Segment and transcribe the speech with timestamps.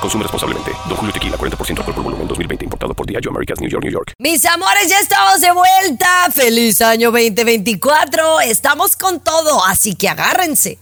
[0.00, 0.72] Consume responsablemente.
[0.88, 2.64] Don Julio Tequila, 40% alcohol por volumen, 2020.
[2.64, 4.14] Importado por Diageo Americas, New York, New York.
[4.18, 6.28] Mis amores, ya estamos de vuelta.
[6.32, 8.40] ¡Feliz año 2024!
[8.40, 10.78] Estamos con todo, así que agárrense.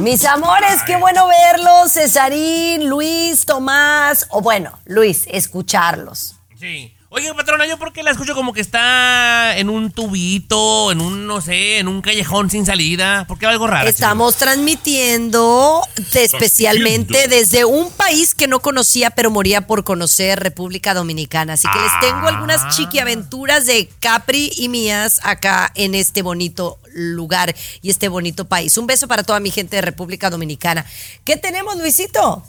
[0.00, 6.36] Mis amores, qué bueno verlos, Cesarín, Luis, Tomás, o bueno, Luis, escucharlos.
[6.58, 6.94] Sí.
[7.12, 11.40] Oye, patrona, yo porque la escucho como que está en un tubito, en un, no
[11.40, 13.24] sé, en un callejón sin salida.
[13.26, 13.88] ¿Por qué algo raro?
[13.88, 15.82] Estamos transmitiendo
[16.14, 21.54] especialmente desde un país que no conocía, pero moría por conocer, República Dominicana.
[21.54, 22.68] Así que les tengo algunas Ah.
[22.70, 28.78] chiquiaventuras de Capri y mías acá en este bonito lugar y este bonito país.
[28.78, 30.86] Un beso para toda mi gente de República Dominicana.
[31.24, 32.44] ¿Qué tenemos, Luisito?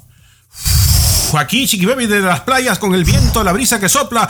[1.37, 4.29] Aquí, Chiqui Baby, de las playas con el viento, la brisa que sopla.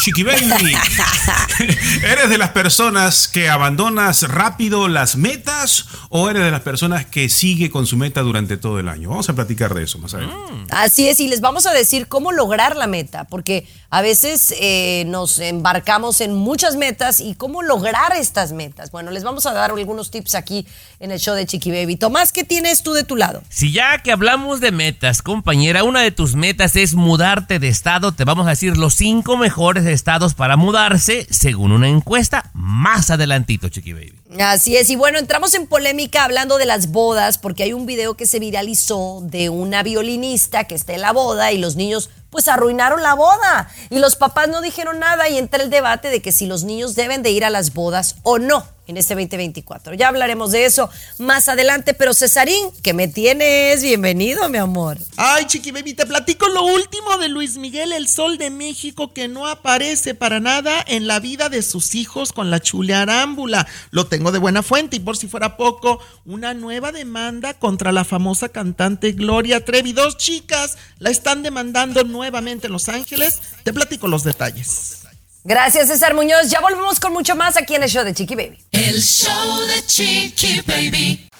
[0.00, 0.46] Chiqui Baby.
[2.02, 7.28] ¿Eres de las personas que abandonas rápido las metas o eres de las personas que
[7.28, 9.10] sigue con su meta durante todo el año?
[9.10, 10.66] Vamos a platicar de eso más adelante.
[10.70, 15.04] Así es, y les vamos a decir cómo lograr la meta, porque a veces eh,
[15.06, 18.90] nos embarcamos en muchas metas y cómo lograr estas metas.
[18.90, 20.66] Bueno, les vamos a dar algunos tips aquí
[21.00, 21.96] en el show de Chiqui Baby.
[21.96, 23.42] Tomás, ¿qué tienes tú de tu lado?
[23.48, 28.12] Si ya que hablamos de metas, compañera, una de tus metas es mudarte de estado,
[28.12, 33.68] te vamos a decir los cinco mejores estados para mudarse según una encuesta más adelantito,
[33.68, 34.14] Chiqui Baby.
[34.40, 38.14] Así es, y bueno, entramos en polémica hablando de las bodas, porque hay un video
[38.14, 42.48] que se viralizó de una violinista que está en la boda y los niños pues
[42.48, 46.32] arruinaron la boda y los papás no dijeron nada y entra el debate de que
[46.32, 49.94] si los niños deben de ir a las bodas o no en este 2024.
[49.94, 53.82] Ya hablaremos de eso más adelante, pero Cesarín, que me tienes?
[53.82, 54.98] Bienvenido, mi amor.
[55.16, 59.28] Ay, Chiqui Baby, te platico lo último de Luis Miguel, el Sol de México, que
[59.28, 63.66] no aparece para nada en la vida de sus hijos con la chule arámbula.
[63.90, 68.04] Lo tengo de buena fuente y por si fuera poco, una nueva demanda contra la
[68.04, 69.92] famosa cantante Gloria Trevi.
[69.92, 73.40] Dos chicas la están demandando nuevamente en Los Ángeles.
[73.62, 75.05] Te platico los detalles.
[75.48, 76.50] Gracias, César Muñoz.
[76.50, 78.58] Ya volvemos con mucho más aquí en el show de Chiqui Baby.
[78.72, 81.30] El show de Chiqui Baby.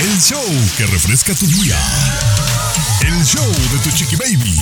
[0.00, 0.42] El show
[0.78, 1.76] que refresca tu día.
[3.06, 4.58] El show de tu chiqui baby.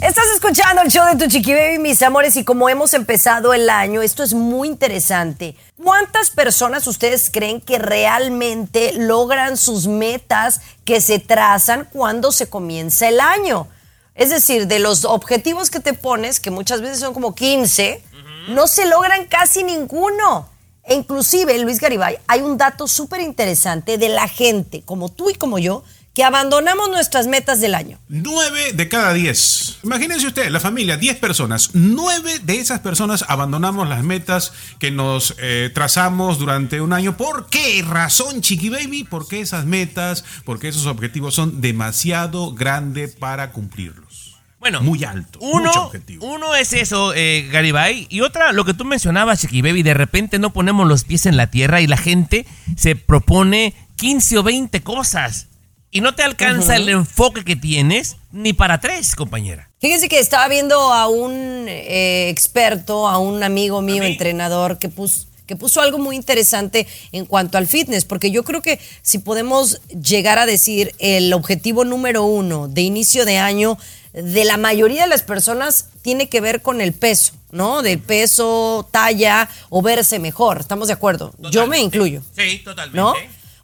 [0.00, 3.68] Estás escuchando el show de tu Chiqui Baby, mis amores, y como hemos empezado el
[3.68, 5.54] año, esto es muy interesante.
[5.82, 13.06] ¿Cuántas personas ustedes creen que realmente logran sus metas que se trazan cuando se comienza
[13.06, 13.68] el año?
[14.14, 18.02] Es decir, de los objetivos que te pones, que muchas veces son como 15,
[18.48, 20.48] no se logran casi ninguno.
[20.84, 25.34] E inclusive, Luis Garibay, hay un dato súper interesante de la gente, como tú y
[25.34, 25.84] como yo,
[26.14, 27.98] que abandonamos nuestras metas del año.
[28.08, 29.78] Nueve de cada diez.
[29.84, 31.70] Imagínense usted, la familia, diez personas.
[31.72, 37.16] Nueve de esas personas abandonamos las metas que nos eh, trazamos durante un año.
[37.16, 39.04] ¿Por qué razón, Chiqui Baby?
[39.08, 44.40] Porque esas metas, porque esos objetivos son demasiado grandes para cumplirlos.
[44.58, 45.38] Bueno, Muy alto.
[45.40, 46.26] Uno, mucho objetivo.
[46.26, 48.06] uno es eso, eh, Garibay.
[48.10, 51.38] Y otra, lo que tú mencionabas, Chiqui Baby, de repente no ponemos los pies en
[51.38, 55.46] la tierra y la gente se propone 15 o 20 cosas.
[55.90, 59.68] Y no te alcanza el enfoque que tienes ni para tres, compañera.
[59.80, 65.26] Fíjense que estaba viendo a un eh, experto, a un amigo mío, entrenador, que puso,
[65.46, 69.80] que puso algo muy interesante en cuanto al fitness, porque yo creo que si podemos
[69.88, 73.76] llegar a decir el objetivo número uno de inicio de año
[74.12, 77.82] de la mayoría de las personas tiene que ver con el peso, ¿no?
[77.82, 80.60] Del peso, talla o verse mejor.
[80.60, 81.34] ¿Estamos de acuerdo?
[81.50, 82.22] Yo me incluyo.
[82.36, 82.96] Sí, totalmente.
[82.96, 83.14] ¿no?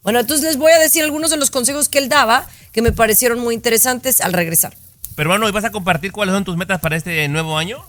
[0.07, 2.93] Bueno, entonces les voy a decir algunos de los consejos que él daba que me
[2.93, 4.73] parecieron muy interesantes al regresar.
[5.17, 7.85] Pero bueno, ¿y vas a compartir cuáles son tus metas para este nuevo año?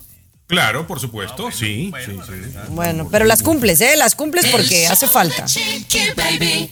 [0.47, 2.57] Claro, por supuesto, sí, sí, sí.
[2.69, 3.95] Bueno, pero las cumples, ¿eh?
[3.97, 5.43] Las cumples porque hace falta.
[5.43, 6.71] de Chiqui Baby.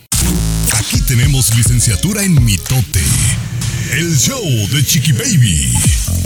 [0.79, 3.03] Aquí tenemos licenciatura en mitote.
[3.91, 5.71] El show de Chiqui Baby.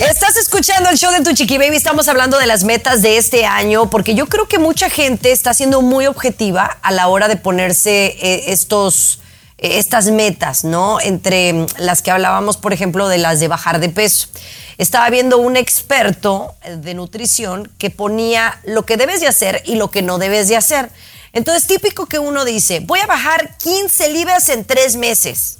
[0.07, 1.75] Estás escuchando el show de Tu Chiqui Baby.
[1.75, 5.53] Estamos hablando de las metas de este año porque yo creo que mucha gente está
[5.53, 9.19] siendo muy objetiva a la hora de ponerse eh, estos,
[9.57, 11.01] eh, estas metas, ¿no?
[11.01, 14.29] Entre las que hablábamos, por ejemplo, de las de bajar de peso.
[14.77, 19.75] Estaba viendo un experto eh, de nutrición que ponía lo que debes de hacer y
[19.75, 20.89] lo que no debes de hacer.
[21.33, 25.58] Entonces, típico que uno dice, voy a bajar 15 libras en tres meses.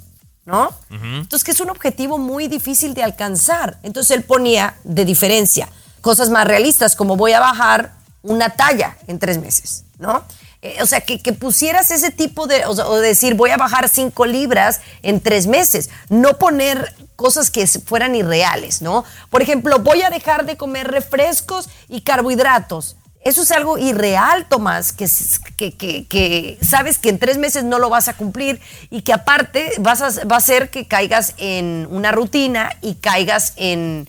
[0.50, 0.74] ¿No?
[0.90, 3.78] Entonces, que es un objetivo muy difícil de alcanzar.
[3.84, 5.68] Entonces, él ponía de diferencia
[6.00, 7.92] cosas más realistas, como voy a bajar
[8.22, 10.24] una talla en tres meses, ¿no?
[10.62, 13.56] Eh, o sea, que, que pusieras ese tipo de, o, sea, o decir, voy a
[13.56, 19.04] bajar cinco libras en tres meses, no poner cosas que fueran irreales, ¿no?
[19.30, 22.96] Por ejemplo, voy a dejar de comer refrescos y carbohidratos.
[23.22, 25.06] Eso es algo irreal, Tomás, que,
[25.76, 30.00] que, sabes que en tres meses no lo vas a cumplir y que aparte vas
[30.00, 34.08] a, va a hacer que caigas en una rutina y caigas en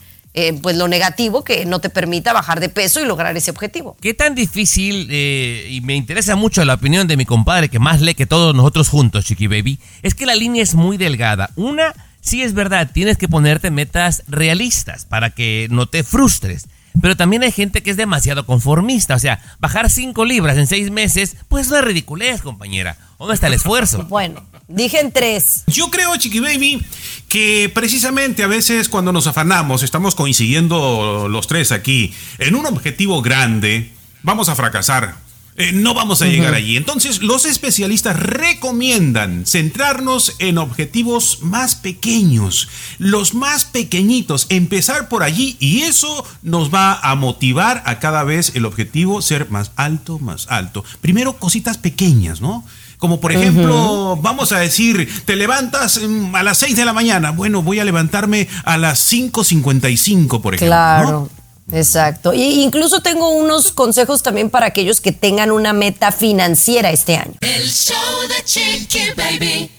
[0.62, 3.98] pues lo negativo que no te permita bajar de peso y lograr ese objetivo.
[4.00, 8.00] ¿Qué tan difícil, eh, y me interesa mucho la opinión de mi compadre que más
[8.02, 11.50] lee que todos nosotros juntos, Chiqui Baby, es que la línea es muy delgada.
[11.57, 16.68] Una, sí es verdad, tienes que ponerte metas realistas para que no te frustres.
[17.00, 19.16] Pero también hay gente que es demasiado conformista.
[19.16, 22.98] O sea, bajar 5 libras en 6 meses, pues no es ridiculez, compañera.
[23.18, 24.06] ¿Dónde está el esfuerzo?
[24.10, 25.64] Bueno, dije en tres.
[25.68, 26.84] Yo creo, Chiqui Baby,
[27.30, 33.22] que precisamente a veces cuando nos afanamos, estamos coincidiendo los tres aquí, en un objetivo
[33.22, 33.92] grande,
[34.24, 35.16] vamos a fracasar.
[35.57, 36.77] Eh, no vamos a llegar allí.
[36.77, 42.69] Entonces, los especialistas recomiendan centrarnos en objetivos más pequeños,
[43.00, 48.53] los más pequeñitos, empezar por allí y eso nos va a motivar a cada vez
[48.56, 50.86] el objetivo ser más alto, más alto.
[51.01, 52.65] Primero, cositas pequeñas, ¿no?
[52.97, 57.31] Como por ejemplo, vamos a decir, te levantas mm, a las 6 de la mañana.
[57.31, 60.68] Bueno, voy a levantarme a las 5.55, por ejemplo.
[60.68, 61.12] Claro.
[61.12, 61.41] ¿no?
[61.71, 62.33] Exacto.
[62.33, 67.33] Y incluso tengo unos consejos también para aquellos que tengan una meta financiera este año.
[67.41, 67.95] El show
[68.27, 69.71] de Chiqui Baby.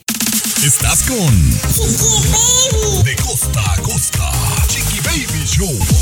[0.65, 1.19] Estás con
[1.75, 3.03] Chiqui Baby.
[3.05, 4.33] De costa a costa.
[4.69, 6.02] Chiqui Baby Show.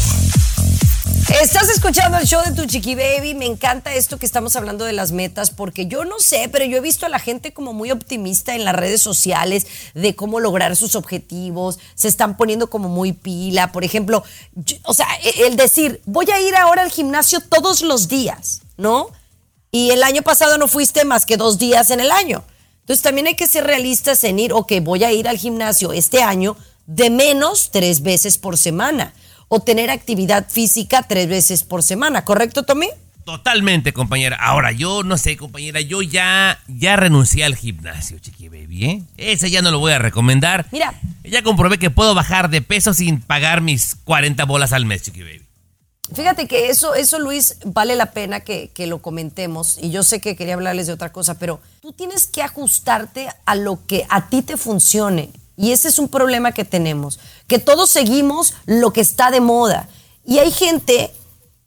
[1.39, 3.35] Estás escuchando el show de tu chiqui baby.
[3.35, 6.77] Me encanta esto que estamos hablando de las metas, porque yo no sé, pero yo
[6.77, 10.75] he visto a la gente como muy optimista en las redes sociales de cómo lograr
[10.75, 11.79] sus objetivos.
[11.95, 13.71] Se están poniendo como muy pila.
[13.71, 14.25] Por ejemplo,
[14.83, 19.11] o sea, e- el decir, voy a ir ahora al gimnasio todos los días, ¿no?
[19.71, 22.43] Y el año pasado no fuiste más que dos días en el año.
[22.81, 26.23] Entonces también hay que ser realistas en ir, ok, voy a ir al gimnasio este
[26.25, 26.57] año
[26.87, 29.15] de menos tres veces por semana
[29.53, 32.87] o tener actividad física tres veces por semana, ¿correcto, Tommy?
[33.25, 34.37] Totalmente, compañera.
[34.37, 39.03] Ahora, yo no sé, compañera, yo ya, ya renuncié al gimnasio, Chiqui Baby, ¿eh?
[39.17, 40.67] Ese ya no lo voy a recomendar.
[40.71, 40.95] Mira.
[41.25, 45.23] Ya comprobé que puedo bajar de peso sin pagar mis 40 bolas al mes, Chiqui
[45.23, 45.43] Baby.
[46.15, 49.79] Fíjate que eso, eso Luis, vale la pena que, que lo comentemos.
[49.83, 53.57] Y yo sé que quería hablarles de otra cosa, pero tú tienes que ajustarte a
[53.57, 55.31] lo que a ti te funcione.
[55.61, 59.91] Y ese es un problema que tenemos, que todos seguimos lo que está de moda.
[60.25, 61.13] Y hay gente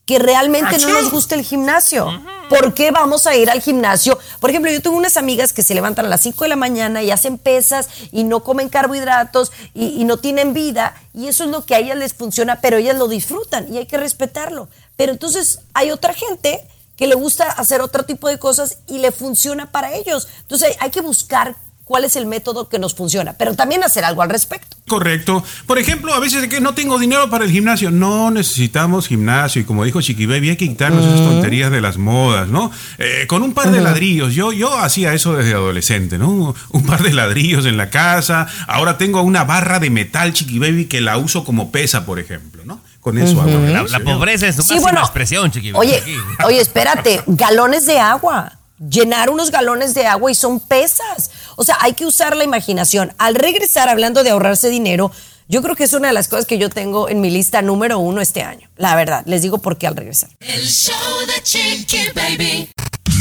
[0.08, 2.08] que realmente no nos gusta el gimnasio.
[2.50, 4.18] ¿Por qué vamos a ir al gimnasio?
[4.40, 7.04] Por ejemplo, yo tengo unas amigas que se levantan a las 5 de la mañana
[7.04, 10.96] y hacen pesas y no comen carbohidratos y, y no tienen vida.
[11.14, 13.86] Y eso es lo que a ellas les funciona, pero ellas lo disfrutan y hay
[13.86, 14.70] que respetarlo.
[14.96, 16.68] Pero entonces hay otra gente
[16.98, 20.28] que le gusta hacer otro tipo de cosas y le funciona para ellos.
[20.42, 21.56] Entonces hay que buscar
[21.94, 24.76] cuál es el método que nos funciona, pero también hacer algo al respecto.
[24.88, 25.44] Correcto.
[25.68, 27.92] Por ejemplo, a veces que no tengo dinero para el gimnasio.
[27.92, 29.62] No necesitamos gimnasio.
[29.62, 32.72] Y como dijo Chiqui Baby, hay que quitarnos esas tonterías de las modas, ¿no?
[32.98, 34.34] Eh, con un par de ladrillos.
[34.34, 36.56] Yo, yo hacía eso desde adolescente, ¿no?
[36.72, 38.48] Un par de ladrillos en la casa.
[38.68, 42.64] Ahora tengo una barra de metal, Chiqui Baby, que la uso como pesa, por ejemplo,
[42.66, 42.82] ¿no?
[43.02, 44.00] Con eso hago La, ejercicio.
[44.00, 45.88] la pobreza es su Sí, máxima bueno, expresión, Chiqui Baby.
[45.88, 46.04] Oye,
[46.46, 48.54] oye, espérate, galones de agua.
[48.90, 51.32] Llenar unos galones de agua y son pesas.
[51.56, 53.14] O sea, hay que usar la imaginación.
[53.18, 55.12] Al regresar, hablando de ahorrarse dinero,
[55.48, 58.00] yo creo que es una de las cosas que yo tengo en mi lista número
[58.00, 58.70] uno este año.
[58.76, 60.30] La verdad, les digo por qué al regresar.
[60.40, 60.96] El show
[61.28, 62.70] de Chiqui Baby.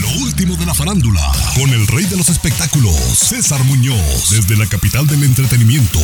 [0.00, 1.20] Lo último de la farándula,
[1.54, 5.98] con el rey de los espectáculos, César Muñoz, desde la capital del entretenimiento,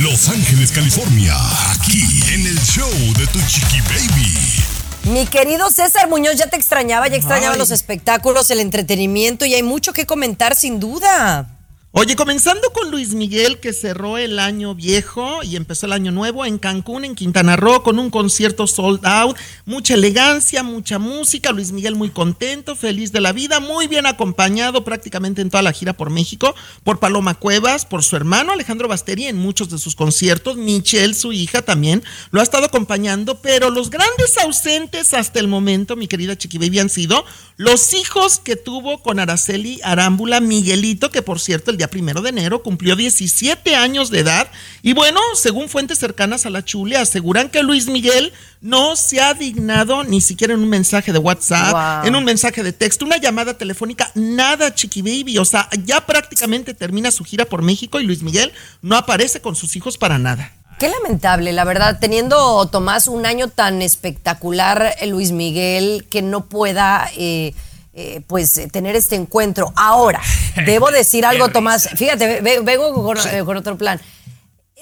[0.00, 1.36] Los Ángeles, California,
[1.72, 2.02] aquí
[2.32, 4.79] en el show de tu chiqui baby.
[5.04, 7.58] Mi querido César Muñoz, ya te extrañaba, ya extrañaba Ay.
[7.58, 11.59] los espectáculos, el entretenimiento y hay mucho que comentar sin duda.
[11.92, 16.46] Oye, comenzando con Luis Miguel, que cerró el año viejo y empezó el año nuevo
[16.46, 21.50] en Cancún, en Quintana Roo, con un concierto sold out, mucha elegancia, mucha música.
[21.50, 25.72] Luis Miguel muy contento, feliz de la vida, muy bien acompañado prácticamente en toda la
[25.72, 26.54] gira por México,
[26.84, 30.56] por Paloma Cuevas, por su hermano Alejandro Basteri en muchos de sus conciertos.
[30.56, 35.96] Michelle, su hija, también lo ha estado acompañando, pero los grandes ausentes hasta el momento,
[35.96, 37.24] mi querida Chiqui han sido
[37.56, 42.28] los hijos que tuvo con Araceli Arámbula, Miguelito, que por cierto el día primero de
[42.28, 44.48] enero, cumplió 17 años de edad.
[44.82, 49.32] Y bueno, según fuentes cercanas a la Chule, aseguran que Luis Miguel no se ha
[49.32, 51.72] dignado ni siquiera en un mensaje de WhatsApp,
[52.02, 52.06] Wow.
[52.08, 55.38] en un mensaje de texto, una llamada telefónica, nada, chiqui baby.
[55.38, 59.56] O sea, ya prácticamente termina su gira por México y Luis Miguel no aparece con
[59.56, 60.52] sus hijos para nada.
[60.78, 66.44] Qué lamentable, la verdad, teniendo Tomás un año tan espectacular, eh, Luis Miguel, que no
[66.46, 67.54] pueda eh,
[68.00, 69.72] eh, pues eh, tener este encuentro.
[69.76, 70.20] Ahora,
[70.66, 71.88] debo decir algo, Tomás.
[71.96, 74.00] Fíjate, ve- ve- vengo con, eh, con otro plan.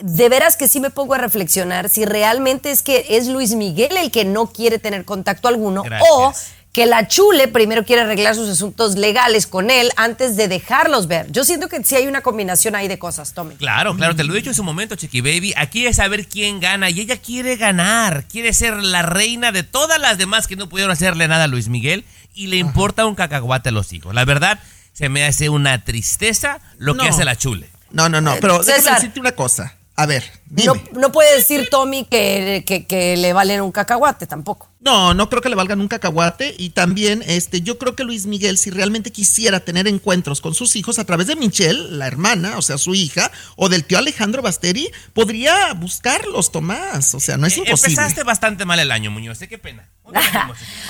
[0.00, 3.96] De veras que sí me pongo a reflexionar si realmente es que es Luis Miguel
[3.96, 6.08] el que no quiere tener contacto alguno Gracias.
[6.12, 6.32] o
[6.78, 11.26] que la chule primero quiere arreglar sus asuntos legales con él antes de dejarlos ver.
[11.32, 13.56] Yo siento que sí hay una combinación ahí de cosas, Tommy.
[13.56, 15.54] Claro, claro, te lo he dicho en su momento, Chiqui Baby.
[15.56, 18.26] Aquí es saber quién gana y ella quiere ganar.
[18.30, 21.66] Quiere ser la reina de todas las demás que no pudieron hacerle nada a Luis
[21.68, 24.14] Miguel y le importa un cacahuate a los hijos.
[24.14, 24.60] La verdad,
[24.92, 27.68] se me hace una tristeza lo que hace la chule.
[27.90, 29.77] No, no, no, pero déjame decirte una cosa.
[30.00, 30.90] A ver, No, dime.
[30.92, 34.70] no puede decir Tommy que, que- que le valen un cacahuate tampoco.
[34.78, 38.24] No, no creo que le valgan un cacahuate y también este yo creo que Luis
[38.26, 42.58] Miguel si realmente quisiera tener encuentros con sus hijos a través de Michelle, la hermana,
[42.58, 47.48] o sea, su hija, o del tío Alejandro Basteri, podría buscarlos, Tomás, o sea, no
[47.48, 47.94] es Eh, imposible.
[47.94, 49.42] Empezaste bastante mal el año, Muñoz.
[49.42, 49.48] ¿eh?
[49.48, 49.88] Qué pena.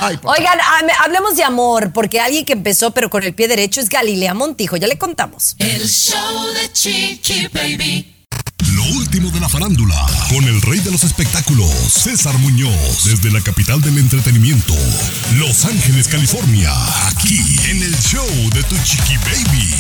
[0.01, 3.81] Ay, Oigan, hable- hablemos de amor, porque alguien que empezó pero con el pie derecho
[3.81, 5.57] es Galilea Montijo, ya le contamos.
[5.59, 8.15] El show de Chiqui Baby.
[8.79, 13.41] Lo último de la farándula, con el rey de los espectáculos, César Muñoz, desde la
[13.41, 14.73] capital del entretenimiento,
[15.35, 16.71] Los Ángeles, California,
[17.09, 19.75] aquí en el show de Tu Chiqui Baby.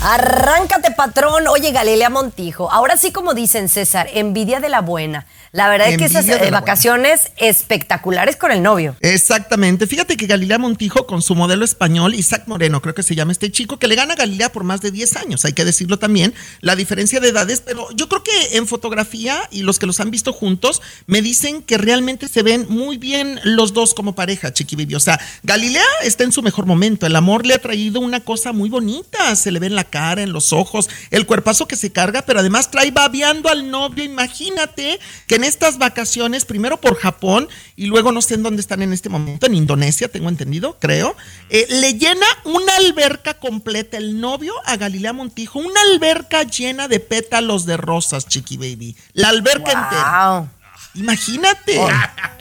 [0.00, 1.48] Arráncate, patrón.
[1.48, 2.70] Oye, Galilea Montijo.
[2.70, 5.26] Ahora sí, como dicen César, envidia de la buena.
[5.52, 8.96] La verdad es que esas de eh, vacaciones espectaculares con el novio.
[9.00, 9.86] Exactamente.
[9.86, 13.50] Fíjate que Galilea Montijo con su modelo español, Isaac Moreno, creo que se llama este
[13.50, 15.44] chico, que le gana a Galilea por más de 10 años.
[15.44, 19.62] Hay que decirlo también, la diferencia de edades, pero yo creo que en fotografía y
[19.62, 23.72] los que los han visto juntos me dicen que realmente se ven muy bien los
[23.72, 24.96] dos como pareja, Chiqui Baby.
[24.96, 27.06] O sea, Galilea está en su mejor momento.
[27.06, 29.34] El amor le ha traído una cosa muy bonita.
[29.36, 32.40] Se le ve en la cara, en los ojos, el cuerpazo que se carga, pero
[32.40, 34.04] además trae babeando al novio.
[34.04, 38.82] Imagínate que en estas vacaciones, primero por Japón y luego no sé en dónde están
[38.82, 41.16] en este momento, en Indonesia, tengo entendido, creo,
[41.48, 47.00] eh, le llena una alberca completa el novio a Galilea Montijo, una alberca llena de
[47.00, 48.96] pétalos de rosas, Chiqui Baby.
[49.14, 50.28] La alberca entera.
[50.38, 50.48] Wow.
[50.94, 51.80] Imagínate.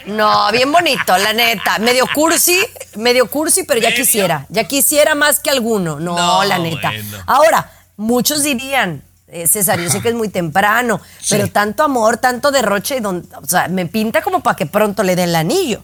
[0.07, 1.79] No, bien bonito, la neta.
[1.79, 2.57] Medio cursi,
[2.95, 4.05] medio cursi, pero ya ¿Medio?
[4.05, 4.45] quisiera.
[4.47, 5.99] Ya quisiera más que alguno.
[5.99, 6.91] No, No, la neta.
[6.91, 7.17] bueno.
[7.25, 12.51] Ahora, muchos dirían, eh, César, yo sé que es muy temprano, pero tanto amor, tanto
[12.51, 15.83] derroche, don- o sea, me pinta como para que pronto le den el anillo.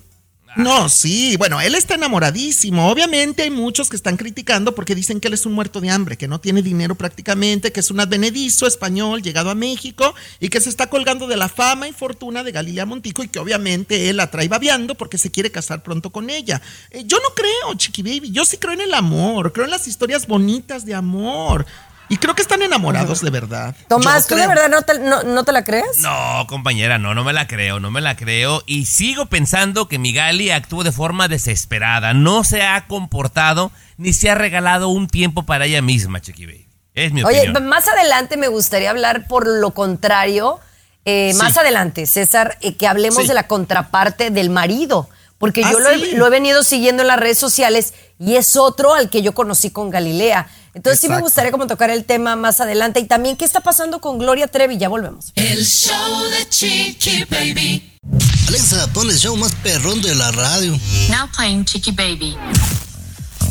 [0.56, 2.88] No, sí, bueno, él está enamoradísimo.
[2.92, 6.16] Obviamente hay muchos que están criticando porque dicen que él es un muerto de hambre,
[6.16, 10.62] que no tiene dinero prácticamente, que es un advenedizo español llegado a México y que
[10.62, 14.18] se está colgando de la fama y fortuna de Galilea Montico y que obviamente él
[14.18, 16.62] la trae babeando porque se quiere casar pronto con ella.
[16.92, 19.88] Eh, yo no creo, Chiqui Baby, yo sí creo en el amor, creo en las
[19.88, 21.66] historias bonitas de amor
[22.10, 23.76] y creo que están enamorados de verdad.
[23.88, 26.00] Tomás, ¿tú de verdad no te, no, no te la crees?
[26.02, 28.62] No, compañera, no, no me la creo, no me la creo.
[28.66, 32.14] Y sigo pensando que mi Gali actuó de forma desesperada.
[32.14, 36.68] No se ha comportado ni se ha regalado un tiempo para ella misma, Chiqui Baby.
[36.94, 37.66] Es mi Oye, opinión.
[37.68, 40.60] más adelante me gustaría hablar por lo contrario,
[41.06, 43.28] eh, más adelante, César, eh, que hablemos Sí.
[43.28, 47.08] de la contraparte del marido, porque Ah, yo lo he, lo he venido siguiendo en
[47.08, 50.48] las redes sociales y es otro al que yo conocí con Galilea.
[50.74, 54.02] Entonces sí me gustaría como tocar el tema más adelante y también qué está pasando
[54.02, 55.32] con Gloria Trevi, ya volvemos.
[55.36, 58.00] El show de Chiqui Baby.
[58.48, 60.78] Alexa, pon el show más perrón de la radio.
[61.10, 62.36] Now playing Chicky Baby.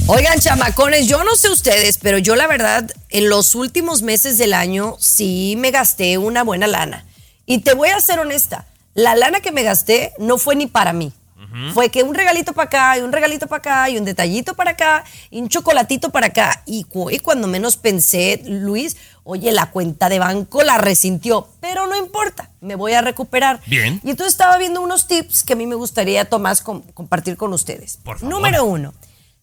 [0.07, 4.52] Oigan, chamacones, yo no sé ustedes, pero yo la verdad, en los últimos meses del
[4.52, 7.07] año sí me gasté una buena lana.
[7.47, 10.93] Y te voy a ser honesta, la lana que me gasté no fue ni para
[10.93, 11.12] mí.
[11.75, 14.70] Fue que un regalito para acá, y un regalito para acá, y un detallito para
[14.72, 16.62] acá, y un chocolatito para acá.
[16.66, 21.87] Y, cu- y cuando menos pensé, Luis, oye, la cuenta de banco la resintió, pero
[21.87, 23.61] no importa, me voy a recuperar.
[23.66, 24.00] Bien.
[24.04, 27.52] Y entonces estaba viendo unos tips que a mí me gustaría, Tomás, com- compartir con
[27.52, 27.96] ustedes.
[27.96, 28.32] Por favor.
[28.34, 28.94] Número uno,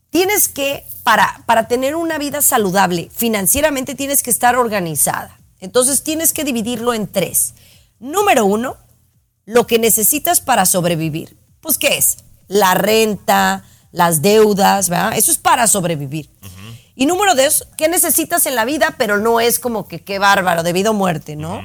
[0.10, 5.38] tienes que, para, para tener una vida saludable, financieramente tienes que estar organizada.
[5.60, 7.54] Entonces tienes que dividirlo en tres.
[8.00, 8.78] Número uno,
[9.46, 11.36] lo que necesitas para sobrevivir.
[11.62, 12.18] Pues, ¿qué es?
[12.48, 15.14] La renta, las deudas, ¿verdad?
[15.18, 16.30] Eso es para sobrevivir.
[16.96, 18.96] Y número dos, ¿qué necesitas en la vida?
[18.98, 21.62] Pero no es como que qué bárbaro, de vida o muerte, ¿no?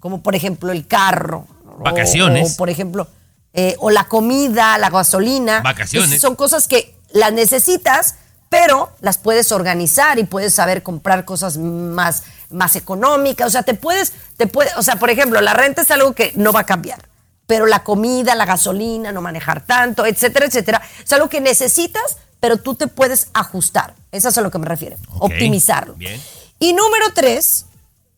[0.00, 1.46] Como por ejemplo el carro.
[1.66, 2.54] o- Vacaciones.
[2.54, 3.06] O, por ejemplo,
[3.52, 5.60] eh, o la comida, la gasolina.
[5.60, 6.08] Vacaciones.
[6.10, 8.14] Esas son cosas que las necesitas,
[8.48, 13.48] pero las puedes organizar y puedes saber comprar cosas más, más económicas.
[13.48, 16.32] O sea, te puedes, te puede, o sea, por ejemplo, la renta es algo que
[16.36, 17.00] no va a cambiar.
[17.46, 22.56] Pero la comida, la gasolina, no manejar tanto, etcétera, etcétera, es algo que necesitas, pero
[22.56, 23.94] tú te puedes ajustar.
[24.12, 24.96] Eso es a lo que me refiero.
[25.18, 25.94] Optimizarlo.
[25.94, 26.20] bien.
[26.58, 27.66] Y número tres,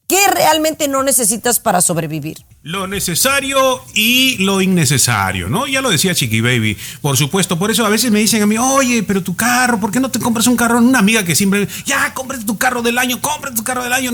[0.09, 2.39] ¿qué realmente no necesitas para sobrevivir?
[2.63, 5.67] Lo necesario y lo innecesario, ¿no?
[5.69, 7.59] Ya lo decía Chiqui Baby, por supuesto.
[7.59, 10.11] Por eso a veces me dicen a mí, oye, pero tu carro, ¿por qué no
[10.11, 10.79] te compras un carro?
[10.79, 14.11] Una amiga que siempre, ya, cómprate tu carro del año, cómprate tu carro del año.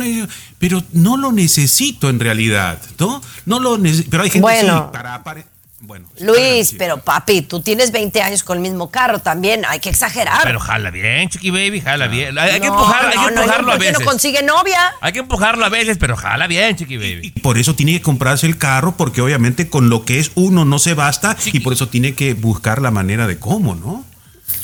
[0.58, 3.22] Pero no lo necesito en realidad, ¿no?
[3.46, 4.10] No lo necesito.
[4.10, 4.84] Pero hay gente Bueno.
[4.86, 5.46] sí, para apare-
[5.84, 6.06] Bueno.
[6.20, 10.38] Luis, pero papi, tú tienes 20 años con el mismo carro también, hay que exagerar.
[10.44, 12.38] Pero jala bien, Chiqui Baby, jala bien.
[12.38, 13.98] Hay, hay que No, empujarlo, hay no, que no, empujarlo no, a ¿por qué veces.
[14.00, 14.94] no consigue novia?
[15.00, 17.30] Hay que empujarlo a veces, pero jala bien, Chiqui Baby.
[17.42, 20.78] Por eso tiene que comprarse el carro, porque obviamente con lo que es uno no
[20.78, 24.04] se basta y por eso tiene que buscar la manera de cómo, ¿no?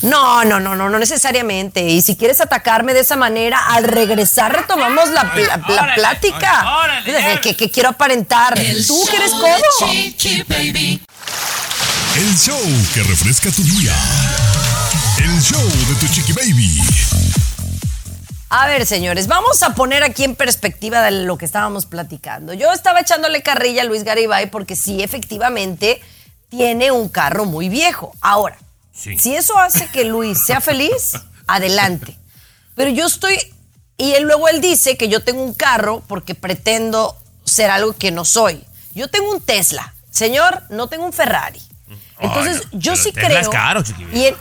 [0.03, 1.83] No, no, no, no, no necesariamente.
[1.83, 6.79] Y si quieres atacarme de esa manera, al regresar retomamos la, plática.
[6.79, 8.59] órale, que, que quiero aparentar.
[8.59, 9.91] El Tú que eres codo.
[9.91, 11.03] Chiqui Baby.
[12.17, 12.61] El show
[12.95, 13.95] que refresca tu día.
[15.19, 16.81] El show de tu chiqui baby.
[18.51, 22.55] A ver, señores, vamos a poner aquí en perspectiva de lo que estábamos platicando.
[22.55, 26.01] Yo estaba echándole carrilla a Luis Garibay porque sí, efectivamente,
[26.49, 28.13] tiene un carro muy viejo.
[28.21, 28.59] Ahora,
[29.19, 31.13] si eso hace que Luis sea feliz,
[31.47, 32.19] adelante.
[32.75, 33.37] Pero yo estoy,
[33.97, 38.11] y él luego él dice que yo tengo un carro porque pretendo ser algo que
[38.11, 38.65] no soy.
[38.95, 39.95] Yo tengo un Tesla.
[40.11, 41.61] Señor, no tengo un Ferrari.
[42.19, 43.41] Entonces, no, yo sí Tesla creo.
[43.41, 44.37] es caro, y el-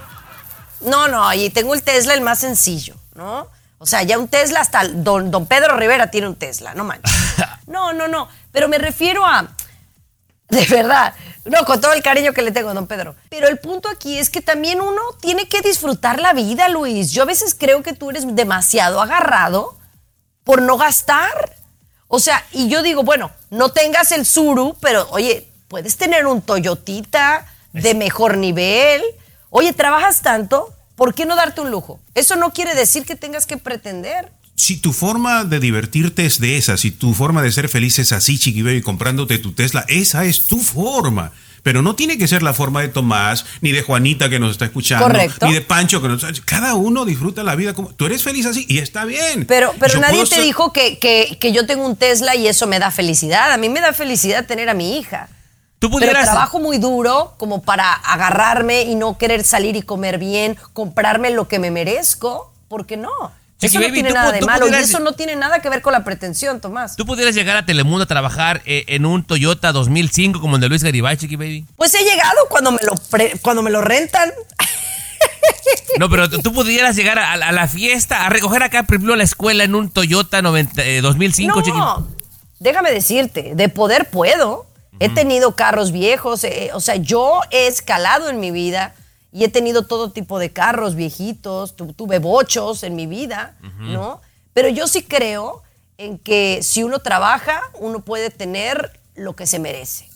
[0.82, 3.48] no, no, y tengo el Tesla el más sencillo, ¿no?
[3.80, 6.84] O sea, ya un Tesla, hasta el don, don Pedro Rivera tiene un Tesla, no
[6.84, 7.12] manches.
[7.68, 9.46] No, no, no, pero me refiero a,
[10.50, 11.14] de verdad,
[11.48, 13.16] no, con todo el cariño que le tengo don Pedro.
[13.30, 17.12] Pero el punto aquí es que también uno tiene que disfrutar la vida, Luis.
[17.12, 19.77] Yo a veces creo que tú eres demasiado agarrado
[20.44, 21.56] por no gastar.
[22.08, 26.42] O sea, y yo digo, bueno, no tengas el Suru, pero oye, puedes tener un
[26.42, 29.04] Toyotita de mejor nivel.
[29.50, 32.00] Oye, trabajas tanto, ¿por qué no darte un lujo?
[32.16, 34.32] Eso no quiere decir que tengas que pretender.
[34.58, 38.12] Si tu forma de divertirte es de esa, si tu forma de ser feliz es
[38.12, 41.31] así, Chiqui Baby, comprándote tu Tesla, esa es tu forma.
[41.62, 44.66] Pero no tiene que ser la forma de Tomás, ni de Juanita que nos está
[44.66, 45.46] escuchando, Correcto.
[45.48, 47.90] ni de Pancho que nos está Cada uno disfruta la vida como.
[47.94, 49.46] Tú eres feliz así y está bien.
[49.46, 52.48] Pero, pero Yo nadie te ser- dijo que, que- que yo tengo un Tesla y
[52.48, 53.51] eso me da felicidad.
[53.51, 55.29] A mí me da felicidad tener a mi hija.
[55.79, 56.25] Tú Pero pudieras.
[56.25, 61.48] trabajo muy duro como para agarrarme y no querer salir y comer bien, comprarme lo
[61.48, 62.51] que me merezco.
[62.70, 63.12] ¿Por qué no?
[63.59, 65.59] Chiqui eso no Baby, tiene tú nada de malo y pudieras- eso no tiene nada
[65.61, 66.96] que ver con la pretensión, Tomás.
[66.96, 70.70] Tú pudieras llegar a Telemundo a trabajar eh, en un Toyota 2005 como el de
[70.70, 71.65] Luis Garibay, Chiqui Baby.
[71.75, 74.31] Pues he llegado cuando me lo, pre- cuando me lo rentan.
[76.00, 79.17] No, pero tú pudieras llegar a, a la fiesta, a recoger acá, por ejemplo, a
[79.17, 82.07] la escuela en un Toyota 90, eh, 2005, Chiqui No,
[82.59, 84.65] déjame decirte, de poder puedo.
[85.00, 88.96] He tenido carros viejos, eh, o sea, yo he escalado en mi vida
[89.38, 94.20] y he tenido todo tipo de carros viejitos, tu- tuve bochos en mi vida, ¿no?
[94.54, 95.62] Pero yo sí creo
[96.00, 100.10] en que si uno trabaja, uno puede tener lo que se merece.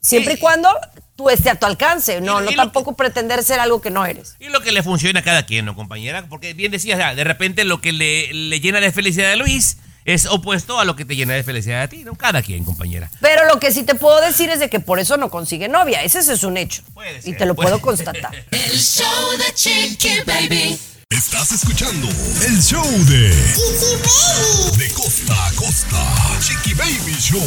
[0.00, 0.68] Siempre y cuando
[1.16, 4.04] tú estés a tu alcance, no, Y- no y tampoco pretender ser algo que no
[4.06, 4.36] eres.
[4.38, 6.26] Y lo que le funciona a cada quien, ¿no, compañera?
[6.28, 9.78] Porque bien decías, ya, de repente lo que le, le llena de felicidad a Luis
[10.14, 12.14] es opuesto a lo que te llena de felicidad a ti, ¿no?
[12.14, 13.10] Cada quien, compañera.
[13.20, 16.02] Pero lo que sí te puedo decir es de que por eso no consigue novia.
[16.02, 16.82] Ese, ese es un hecho.
[17.24, 18.30] y te lo puede- puedo constatar.
[18.50, 20.78] El show de Chiqui Baby.
[21.10, 22.06] Estás escuchando
[22.46, 23.30] el show de
[24.76, 26.04] De costa a costa.
[26.40, 27.42] Chiqui Baby Show.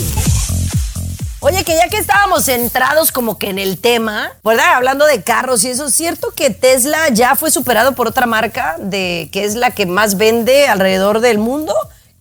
[1.42, 4.76] Oye, que ya que estábamos centrados como que en el tema, ¿verdad?
[4.76, 8.76] Hablando de carros y eso, ¿es cierto que Tesla ya fue superado por otra marca
[8.80, 11.74] de que es la que más vende alrededor del mundo?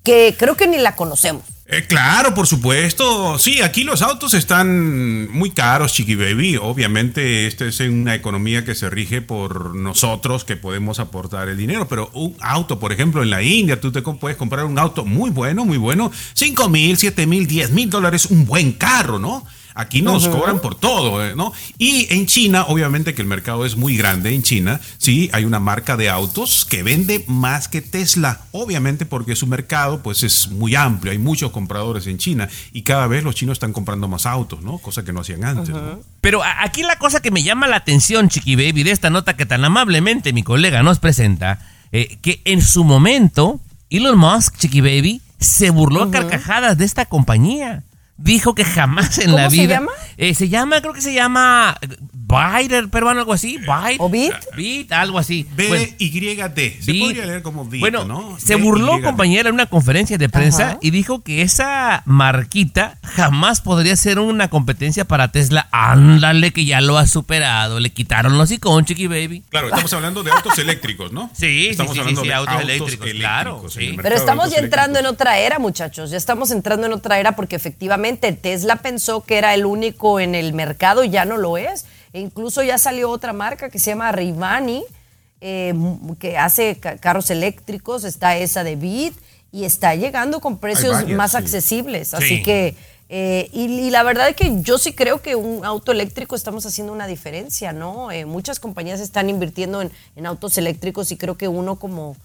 [0.03, 1.45] Que creo que ni la conocemos.
[1.73, 3.39] Eh, claro, por supuesto.
[3.39, 6.57] Sí, aquí los autos están muy caros, Chiqui Baby.
[6.61, 11.87] Obviamente, esta es una economía que se rige por nosotros que podemos aportar el dinero.
[11.87, 15.31] Pero un auto, por ejemplo, en la India, tú te puedes comprar un auto muy
[15.31, 16.11] bueno, muy bueno.
[16.35, 19.47] 5 mil, 7 mil, 10 mil dólares, un buen carro, ¿no?
[19.74, 21.52] Aquí nos cobran por todo, eh, ¿no?
[21.78, 25.61] Y en China, obviamente que el mercado es muy grande en China, sí, hay una
[25.61, 30.74] marca de autos que vende más que Tesla, obviamente porque su mercado pues es muy
[30.74, 34.62] amplio, hay muchos compradores en China y cada vez los chinos están comprando más autos,
[34.62, 34.78] ¿no?
[34.78, 36.00] Cosa que no hacían antes, ¿no?
[36.20, 39.46] Pero aquí la cosa que me llama la atención, Chiqui Baby, de esta nota que
[39.46, 41.59] tan amablemente mi colega nos presenta,
[41.92, 47.06] eh, que en su momento Elon Musk, Chiqui Baby, se burló a carcajadas de esta
[47.06, 47.83] compañía.
[48.22, 49.74] Dijo que jamás en ¿Cómo la se vida.
[49.76, 49.92] llama?
[50.18, 51.76] Eh, se llama, creo que se llama
[52.31, 53.59] Byte, el peruano, algo así.
[53.59, 53.97] Byte.
[53.99, 54.33] ¿O Beat?
[54.57, 55.47] Beat, algo así.
[55.55, 56.79] B Bueno, Y D.
[56.81, 57.05] Se Beat.
[57.05, 58.37] podría leer como Beat, Bueno, ¿no?
[58.38, 60.79] se burló, compañera, en una conferencia de prensa Ajá.
[60.81, 65.69] y dijo que esa marquita jamás podría ser una competencia para Tesla.
[65.73, 67.81] Ándale, que ya lo ha superado.
[67.81, 69.43] Le quitaron los iconos, Chiqui Baby.
[69.49, 71.31] Claro, estamos hablando de autos eléctricos, ¿no?
[71.35, 73.79] Sí, estamos sí, sí, hablando sí, de autos eléctricos, claro, en el sí.
[73.88, 75.27] mercado Pero estamos ya entrando en eléctricos.
[75.27, 76.11] otra era, muchachos.
[76.11, 80.35] Ya estamos entrando en otra era porque efectivamente Tesla pensó que era el único en
[80.35, 81.87] el mercado y ya no lo es.
[82.12, 84.85] E incluso ya salió otra marca que se llama Rivani,
[85.40, 85.75] eh,
[86.18, 88.05] que hace ca- carros eléctricos.
[88.05, 89.14] Está esa de Beat
[89.53, 91.37] y está llegando con precios varias, más sí.
[91.38, 92.14] accesibles.
[92.14, 92.42] Así Sí.
[92.42, 92.75] que,
[93.09, 96.66] eh, y, y la verdad es que yo sí creo que un auto eléctrico estamos
[96.66, 98.11] haciendo una diferencia, ¿no?
[98.12, 102.16] Eh, muchas compañías están invirtiendo en, en autos eléctricos y creo que uno como,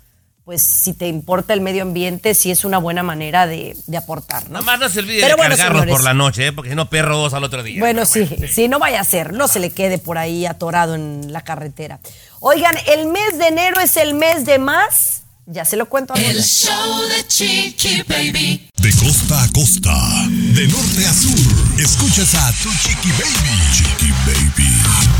[0.45, 4.43] pues si te importa el medio ambiente, sí es una buena manera de, de aportar,
[4.43, 4.59] ¿no?
[4.59, 6.53] Nada más no se olvide Pero de bueno, cargarlos señores, por la noche, ¿eh?
[6.53, 7.79] porque si no, perros al otro día.
[7.79, 11.33] Bueno, sí, sí, no vaya a ser, no se le quede por ahí atorado en
[11.33, 11.99] la carretera.
[12.41, 16.17] Oigan, el mes de enero es el mes de más, ya se lo cuento a
[16.17, 18.69] El show de Chiqui Baby.
[18.77, 19.95] De costa a costa,
[20.29, 23.73] de norte a sur, escuchas a tu chiqui baby.
[23.73, 25.14] Chiqui baby.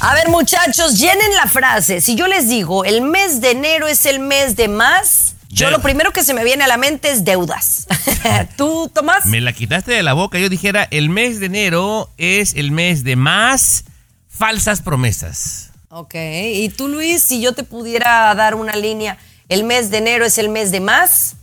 [0.00, 2.00] A ver, muchachos, llenen la frase.
[2.00, 5.80] Si yo les digo, el mes de enero es el mes de más, yo lo
[5.80, 7.86] primero que se me viene a la mente es deudas.
[8.56, 9.26] ¿Tú, Tomás?
[9.26, 10.38] Me la quitaste de la boca.
[10.38, 13.84] Yo dijera, el mes de enero es el mes de más
[14.28, 15.70] falsas promesas.
[15.88, 16.14] Ok.
[16.14, 20.38] ¿Y tú, Luis, si yo te pudiera dar una línea, el mes de enero es
[20.38, 21.34] el mes de más?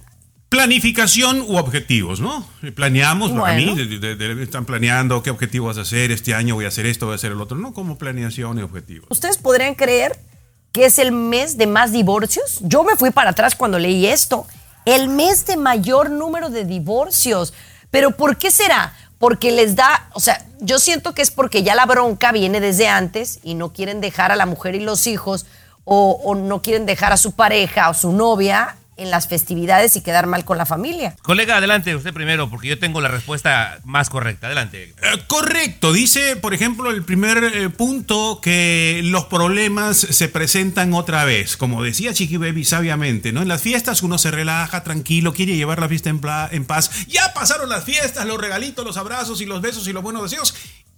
[0.49, 2.47] Planificación u objetivos, ¿no?
[2.75, 3.75] Planeamos, para Bueno.
[3.75, 6.67] mí, de- de- de- están planeando qué objetivo vas a hacer, este año voy a
[6.69, 9.07] hacer esto, voy a hacer el otro, no como planeación y objetivos.
[9.09, 10.17] ¿Ustedes podrían creer
[10.71, 12.59] que es el mes de más divorcios?
[12.61, 14.45] Yo me fui para atrás cuando leí esto.
[14.85, 17.53] El mes de mayor número de divorcios.
[17.89, 18.93] ¿Pero por qué será?
[19.17, 22.87] Porque les da, o sea, yo siento que es porque ya la bronca viene desde
[22.87, 25.45] antes y no quieren dejar a la mujer y los hijos
[25.85, 30.01] o, o no quieren dejar a su pareja o su novia en las festividades y
[30.01, 31.15] quedar mal con la familia.
[31.21, 34.47] Colega, adelante, usted primero, porque yo tengo la respuesta más correcta.
[34.47, 34.93] Adelante.
[35.01, 41.25] Eh, correcto, dice, por ejemplo, el primer eh, punto que los problemas se presentan otra
[41.25, 41.57] vez.
[41.57, 43.41] Como decía Chiqui Baby sabiamente, ¿no?
[43.41, 46.89] En las fiestas uno se relaja, tranquilo, quiere llevar la fiesta en, pla- en paz.
[47.07, 50.55] Ya pasaron las fiestas, los regalitos, los abrazos y los besos y los buenos deseos.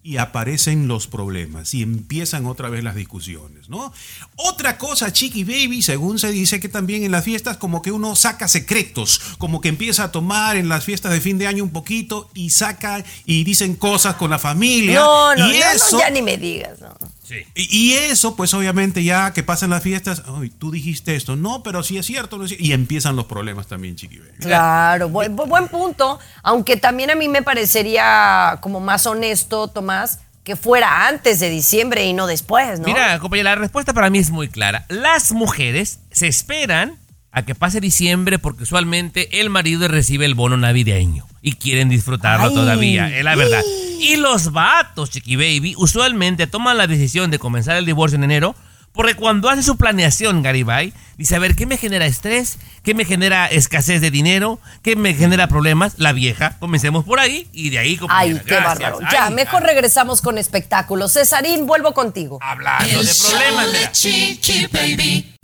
[0.08, 3.92] Y aparecen los problemas y empiezan otra vez las discusiones, ¿no?
[4.38, 8.16] Otra cosa, Chiqui Baby, según se dice que también en las fiestas como que uno
[8.16, 11.72] saca secretos, como que empieza a tomar en las fiestas de fin de año un
[11.72, 14.96] poquito y saca y dicen cosas con la familia.
[14.96, 16.80] No, no, y no, no, eso, ya ni me digas.
[16.80, 17.17] no.
[17.28, 17.46] Sí.
[17.56, 21.62] y y eso, pues obviamente ya que pasan las fiestas, ay, tú dijiste esto, no,
[21.62, 24.20] pero sí es cierto, no es cierto", y empiezan los problemas también, Chiqui.
[24.40, 26.20] Claro, buen, bu- buen punto.
[26.44, 32.06] Aunque también a mí me parecería como más honesto, Tomás, que fuera antes de diciembre
[32.06, 32.86] y no después, ¿no?
[32.88, 34.86] Mira, compañera, la respuesta para mí es muy clara.
[34.88, 36.98] Las mujeres se esperan
[37.38, 42.48] a que pase diciembre porque usualmente el marido recibe el bono navideño y quieren disfrutarlo
[42.50, 42.54] Ay.
[42.56, 43.62] todavía, es la verdad.
[44.00, 48.56] Y los vatos, chiqui baby, usualmente toman la decisión de comenzar el divorcio en enero
[48.94, 52.58] porque cuando hace su planeación, Garibay, dice, a ver, ¿qué me genera estrés?
[52.82, 54.60] ¿Qué me genera escasez de dinero?
[54.82, 55.94] ¿Qué me genera problemas?
[55.98, 58.40] La vieja, comencemos por ahí y de ahí, Ay, compañera.
[58.44, 58.80] qué Gracias.
[58.80, 59.00] bárbaro.
[59.12, 59.68] Ya, Ay, mejor ay.
[59.68, 61.14] regresamos con espectáculos.
[61.14, 62.40] Cesarín, vuelvo contigo.
[62.42, 63.92] Hablando El de show problemas, de.
[63.92, 65.37] Chiqui Baby.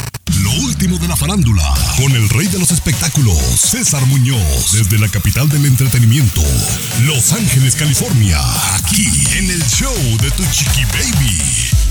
[0.56, 1.64] Lo último de la farándula,
[1.98, 6.42] con el rey de los espectáculos, César Muñoz, desde la capital del entretenimiento,
[7.04, 8.40] Los Ángeles, California,
[8.76, 11.42] aquí en el show de tu chiqui baby.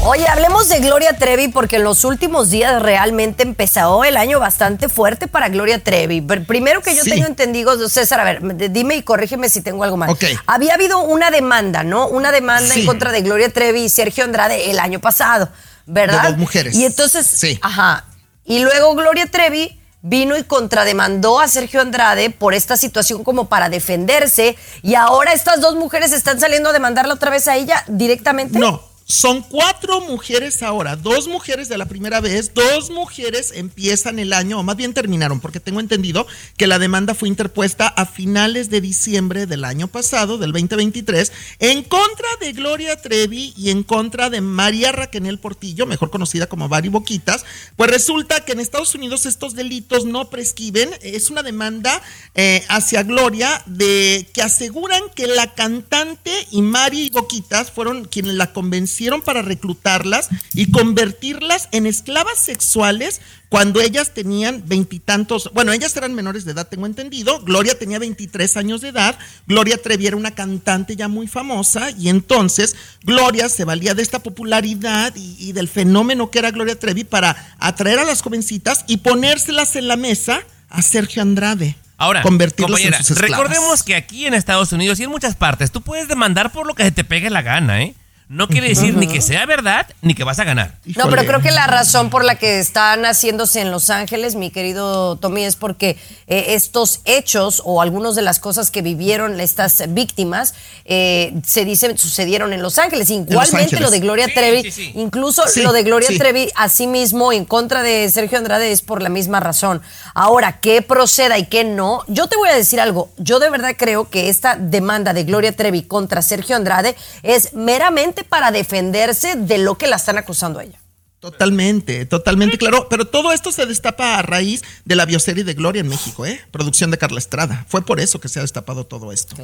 [0.00, 4.88] Oye, hablemos de Gloria Trevi porque en los últimos días realmente empezó el año bastante
[4.88, 6.20] fuerte para Gloria Trevi.
[6.20, 7.10] Pr- Primero que yo Sí.
[7.10, 8.40] tengo entendido, César, a ver,
[8.72, 10.10] dime y corrígeme si tengo algo mal.
[10.10, 10.24] Ok.
[10.46, 12.06] Había habido una demanda, ¿no?
[12.08, 15.48] Una demanda en contra de Gloria Trevi y Sergio Andrade el año pasado,
[15.86, 16.22] ¿verdad?
[16.22, 16.74] De dos mujeres.
[16.76, 17.58] Y entonces, Sí.
[17.62, 18.04] ajá.
[18.44, 23.68] Y luego Gloria Trevi vino y contrademandó a Sergio Andrade por esta situación como para
[23.68, 28.58] defenderse y ahora estas dos mujeres están saliendo a demandarla otra vez a ella directamente.
[28.58, 34.32] No, son cuatro mujeres ahora, dos mujeres de la primera vez, dos mujeres empiezan el
[34.32, 38.70] año, o más bien terminaron, porque tengo entendido que la demanda fue interpuesta a finales
[38.70, 44.30] de diciembre del año pasado, del 2023, en contra de Gloria Trevi y en contra
[44.30, 47.44] de María Raquel Portillo, mejor conocida como Bari Boquitas.
[47.76, 52.02] Pues resulta que en Estados Unidos estos delitos no prescriben, es una demanda
[52.34, 58.52] eh, hacia Gloria de que aseguran que la cantante y Mari Boquitas fueron quienes la
[58.52, 65.96] convencieron convencieron para reclutarlas y convertirlas en esclavas sexuales cuando ellas tenían veintitantos, bueno, ellas
[65.96, 70.16] eran menores de edad, tengo entendido, Gloria tenía 23 años de edad, Gloria Trevi era
[70.16, 75.52] una cantante ya muy famosa y entonces Gloria se valía de esta popularidad y, y
[75.52, 79.96] del fenómeno que era Gloria Trevi para atraer a las jovencitas y ponérselas en la
[79.96, 81.76] mesa a Sergio Andrade.
[82.02, 86.50] Ahora, compañera, recordemos que aquí en Estados Unidos y en muchas partes tú puedes demandar
[86.50, 87.94] por lo que se te pegue la gana, ¿eh?
[88.28, 90.74] No quiere decir ni que sea verdad ni que vas a ganar.
[90.96, 94.50] No, pero creo que la razón por la que están haciéndose en Los Ángeles, mi
[94.50, 99.92] querido Tommy, es porque eh, estos hechos o algunas de las cosas que vivieron estas
[99.92, 100.54] víctimas
[100.84, 103.10] eh, se dicen sucedieron en Los Ángeles.
[103.10, 103.80] Igualmente Ángeles.
[103.82, 104.92] lo de Gloria Sí, Trevi, sí, sí.
[104.94, 106.18] incluso Sí, lo de Gloria sí.
[106.18, 109.82] Trevi, así mismo en contra de Sergio Andrade es por la misma razón.
[110.14, 112.02] Ahora, ¿qué proceda y qué no?
[112.08, 113.10] Yo te voy a decir algo.
[113.18, 118.11] Yo de verdad creo que esta demanda de Gloria Trevi contra Sergio Andrade es meramente
[118.24, 120.78] para defenderse de lo que la están acusando a ella.
[121.22, 122.88] Totalmente, totalmente claro.
[122.90, 126.40] Pero todo esto se destapa a raíz de la bioserie de Gloria en México, ¿eh?
[126.50, 127.64] Producción de Carla Estrada.
[127.68, 129.36] Fue por eso que se ha destapado todo esto.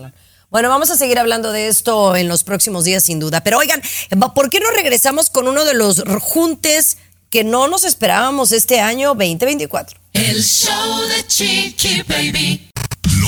[0.51, 3.45] Bueno, vamos a seguir hablando de esto en los próximos días, sin duda.
[3.45, 3.81] Pero oigan,
[4.35, 6.99] ¿por qué no regresamos con uno de los juntes
[7.31, 10.01] que no nos esperábamos este año 2024?
[10.15, 12.68] El show de Chiqui Baby.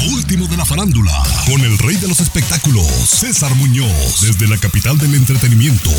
[0.00, 1.12] Lo último de la farándula,
[1.46, 5.90] con el rey de los espectáculos, César Muñoz, desde la capital del entretenimiento,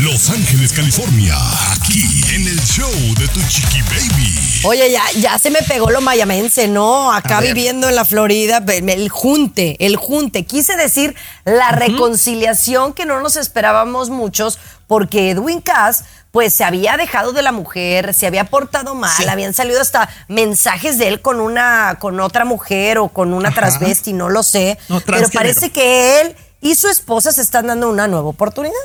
[0.00, 1.34] Los Ángeles, California,
[1.72, 4.60] aquí en el show de Tu Chiqui Baby.
[4.64, 7.12] Oye, ya, ya se me pegó lo mayamense, ¿no?
[7.12, 10.44] Acá viviendo en la Florida, el junte, el junte.
[10.44, 16.04] Quise decir la reconciliación que no nos esperábamos muchos, porque Edwin Cass,
[16.38, 19.26] pues se había dejado de la mujer, se había portado mal, Sí.
[19.28, 23.56] habían salido hasta mensajes de él con una, con otra mujer o con una Ajá.
[23.58, 24.78] transvesti, no lo sé.
[24.88, 28.76] No, pero parece que él y su esposa se están dando una nueva oportunidad.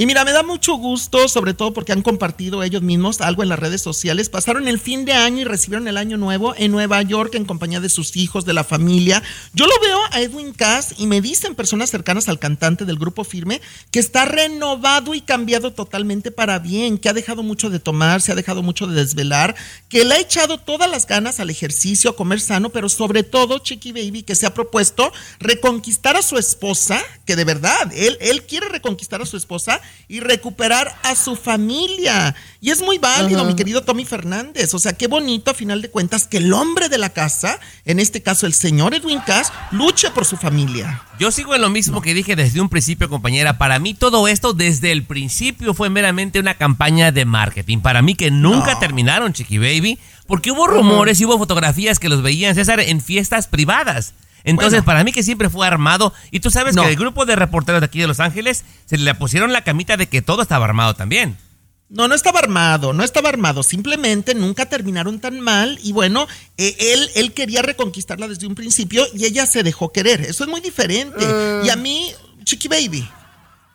[0.00, 3.48] Y mira, me da mucho gusto, sobre todo porque han compartido ellos mismos algo en
[3.48, 4.28] las redes sociales.
[4.28, 7.80] Pasaron el fin de año y recibieron el año nuevo en Nueva York en compañía
[7.80, 9.24] de sus hijos, de la familia.
[9.54, 13.24] Yo lo veo a Edwin Cass y me dicen personas cercanas al cantante del grupo
[13.24, 18.20] Firme que está renovado y cambiado totalmente para bien, que ha dejado mucho de tomar,
[18.20, 19.56] se ha dejado mucho de desvelar,
[19.88, 23.58] que le ha echado todas las ganas al ejercicio, a comer sano, pero sobre todo,
[23.58, 28.44] Chiqui Baby, que se ha propuesto reconquistar a su esposa, que de verdad, él, él
[28.44, 32.34] quiere reconquistar a su esposa y recuperar a su familia.
[32.60, 34.72] Y es muy válido, mi querido Tommy Fernández.
[34.74, 38.00] O sea, qué bonito a final de cuentas que el hombre de la casa, en
[38.00, 41.02] este caso el señor Edwin Cass, luche por su familia.
[41.20, 43.58] Yo sigo en lo mismo que dije desde un principio, compañera.
[43.58, 47.78] Para mí todo esto desde el principio fue meramente una campaña de marketing.
[47.80, 52.22] Para mí que nunca terminaron, Chiqui Baby, porque hubo rumores y hubo fotografías que los
[52.22, 54.14] veían, César, en fiestas privadas.
[54.44, 54.84] Entonces, Bueno.
[54.84, 56.12] para mí que siempre fue armado.
[56.30, 56.82] Y tú sabes No.
[56.84, 59.96] que el grupo de reporteros de aquí de Los Ángeles se le pusieron la camita
[59.96, 61.36] de que todo estaba armado también.
[61.90, 66.26] No, no estaba armado, no estaba armado, simplemente nunca terminaron tan mal y bueno,
[66.58, 70.50] eh, él, él quería reconquistarla desde un principio y ella se dejó querer, eso es
[70.50, 71.24] muy diferente.
[71.64, 72.12] Y a mí,
[72.44, 73.08] Chiqui Baby,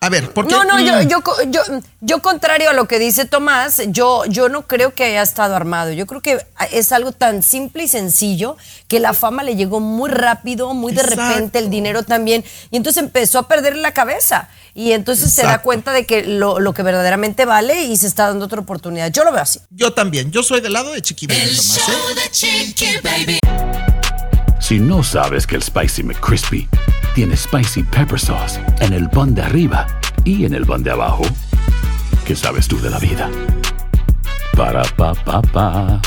[0.05, 0.53] a ver, ¿por qué?
[0.53, 1.07] No, no, yo, Mm.
[1.07, 1.61] yo, yo,
[2.01, 5.91] yo contrario a lo que dice Tomás, yo, yo no creo que haya estado armado.
[5.93, 10.09] Yo creo que es algo tan simple y sencillo que la fama le llegó muy
[10.09, 11.25] rápido, muy de Exacto.
[11.27, 14.49] repente, el dinero también, y entonces empezó a perder la cabeza.
[14.75, 18.27] Y entonces se da cuenta de que lo, lo que verdaderamente vale y se está
[18.27, 19.11] dando otra oportunidad.
[19.11, 19.59] Yo lo veo así.
[19.69, 21.81] Yo también, yo soy del lado de Chiqui Baby, El Tomás, ¿eh?
[21.85, 23.39] show de Chiqui Baby.
[24.59, 26.67] Si no sabes que el Spicy McCrispy
[27.15, 29.87] tiene Spicy Pepper Sauce en el pan de arriba
[30.23, 31.23] y en el pan de abajo,
[32.25, 33.29] ¿qué sabes tú de la vida?
[34.57, 36.01] Para, pa, pa, pa.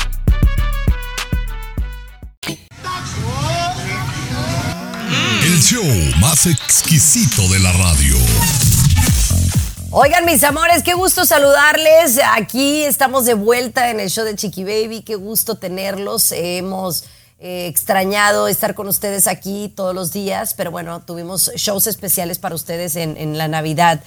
[5.43, 5.85] El show
[6.19, 8.17] más exquisito de la radio.
[9.91, 12.19] Oigan, mis amores, qué gusto saludarles.
[12.35, 15.03] Aquí estamos de vuelta en el show de Chiqui Baby.
[15.03, 16.33] Qué gusto tenerlos.
[16.33, 17.05] Hemos
[17.39, 22.55] eh, extrañado estar con ustedes aquí todos los días, pero bueno, tuvimos shows especiales para
[22.55, 24.01] ustedes en, en la Navidad.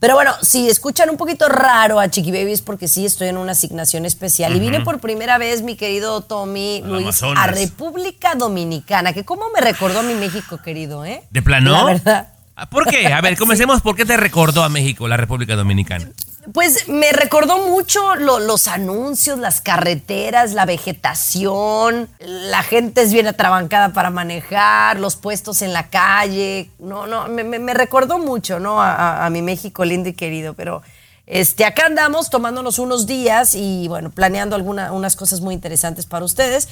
[0.00, 3.36] Pero bueno, si escuchan un poquito raro a Chiqui Baby es porque sí estoy en
[3.36, 4.56] una asignación especial.
[4.56, 7.44] Y vine por primera vez, mi querido Tommy Al Luis, Amazonas.
[7.44, 11.22] a República Dominicana, que cómo me recordó a mi México, querido, ¿eh?
[11.30, 11.70] ¿De plano?
[11.70, 12.28] La verdad.
[12.68, 13.06] ¿Por qué?
[13.12, 13.80] A ver, comencemos.
[13.80, 16.10] ¿Por qué te recordó a México, la República Dominicana?
[16.52, 23.28] Pues me recordó mucho lo- los anuncios, las carreteras, la vegetación, la gente es bien
[23.28, 26.68] atrabancada para manejar, los puestos en la calle.
[26.80, 28.82] No, no, me, recordó mucho, ¿no?
[28.82, 30.82] A, mi México lindo y querido, pero
[31.26, 36.24] este, acá andamos tomándonos unos días y bueno, planeando algunas unas cosas muy interesantes para
[36.24, 36.68] ustedes.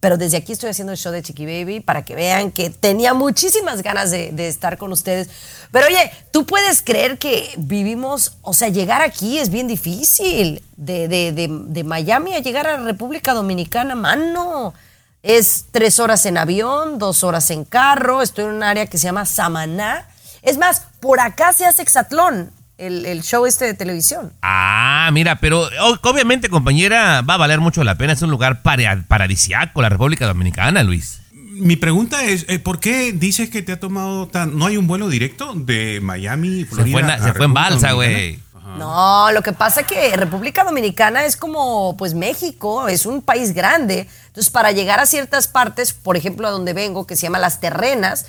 [0.00, 3.14] Pero desde aquí estoy haciendo el show de Chiqui Baby para que vean que tenía
[3.14, 5.28] muchísimas ganas de, estar con ustedes.
[5.72, 10.62] Pero oye, tú puedes creer que vivimos, o sea, llegar aquí es bien difícil.
[10.76, 14.74] De, de, de, Miami a llegar a República Dominicana, mano.
[15.22, 18.20] Es tres horas en avión, dos horas en carro.
[18.20, 20.06] Estoy en un área que se llama Samaná.
[20.42, 24.32] Es más, por acá se hace Exatlón, el, el show este de televisión.
[24.42, 28.12] Ah, mira, pero o- obviamente, compañera, va a valer mucho la pena.
[28.12, 31.20] Es un lugar para- paradisiaco, la República Dominicana, Luis.
[31.32, 34.58] Mi pregunta es, eh, ¿por qué dices que te ha tomado tan...
[34.58, 36.92] ¿No hay un vuelo directo de Miami, Se Florida?
[36.92, 38.40] fue, en- a se fue en balsa, güey.
[38.78, 43.54] No, lo que pasa es que República Dominicana es como, pues México, es un país
[43.54, 44.06] grande.
[44.26, 47.60] Entonces, para llegar a ciertas partes, por ejemplo, a donde vengo, que se llama Las
[47.60, 48.26] Terrenas,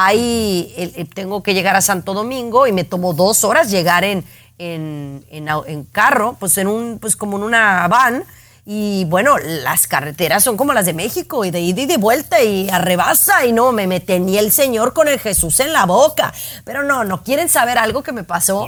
[0.00, 4.24] ahí tengo que llegar a Santo Domingo y me tomó dos horas llegar en,
[4.58, 8.24] en, en carro, pues en un, pues como en una van.
[8.64, 12.42] Y bueno, las carreteras son como las de México, y de ida y de vuelta,
[12.42, 16.34] y arrebasa, y no, me, me tenía el Señor con el Jesús en la boca.
[16.64, 18.66] Pero no, no quieren saber algo que me pasó,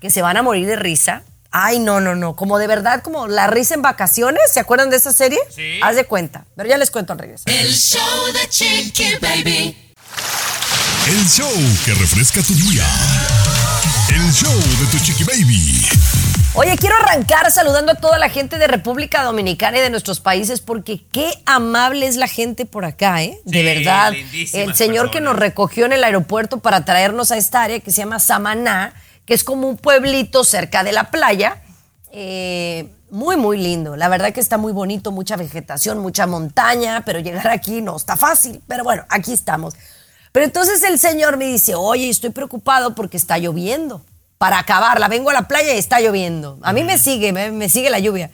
[0.00, 1.24] que se van a morir de risa.
[1.50, 4.96] Ay, no, no, no, como de verdad, como la risa en vacaciones, ¿se acuerdan de
[4.96, 5.40] esa serie?
[5.50, 5.80] Sí.
[5.82, 7.52] Haz de cuenta, pero ya les cuento al regresar.
[7.52, 9.90] El show de Chiqui Baby.
[11.10, 11.50] El show
[11.84, 12.84] que refresca tu día.
[14.14, 15.84] El show de tu chiqui baby.
[16.54, 20.60] Oye, quiero arrancar saludando a toda la gente de República Dominicana y de nuestros países
[20.60, 23.40] porque qué amable es la gente por acá, ¿eh?
[23.44, 24.12] De Sí, verdad.
[24.52, 27.98] El señor que nos recogió en el aeropuerto para traernos a esta área que se
[27.98, 28.94] llama Samaná,
[29.26, 31.62] que es como un pueblito cerca de la playa.
[32.12, 33.96] eh, muy, muy lindo.
[33.96, 38.16] La verdad que está muy bonito, mucha vegetación, mucha montaña, pero llegar aquí no está
[38.16, 38.60] fácil.
[38.68, 39.74] Pero bueno, aquí estamos.
[40.32, 44.02] Pero entonces el señor me dice, oye, estoy preocupado porque está lloviendo.
[44.38, 46.58] Para acabarla, vengo a la playa y está lloviendo.
[46.62, 48.30] A mí me sigue, me, me sigue la lluvia.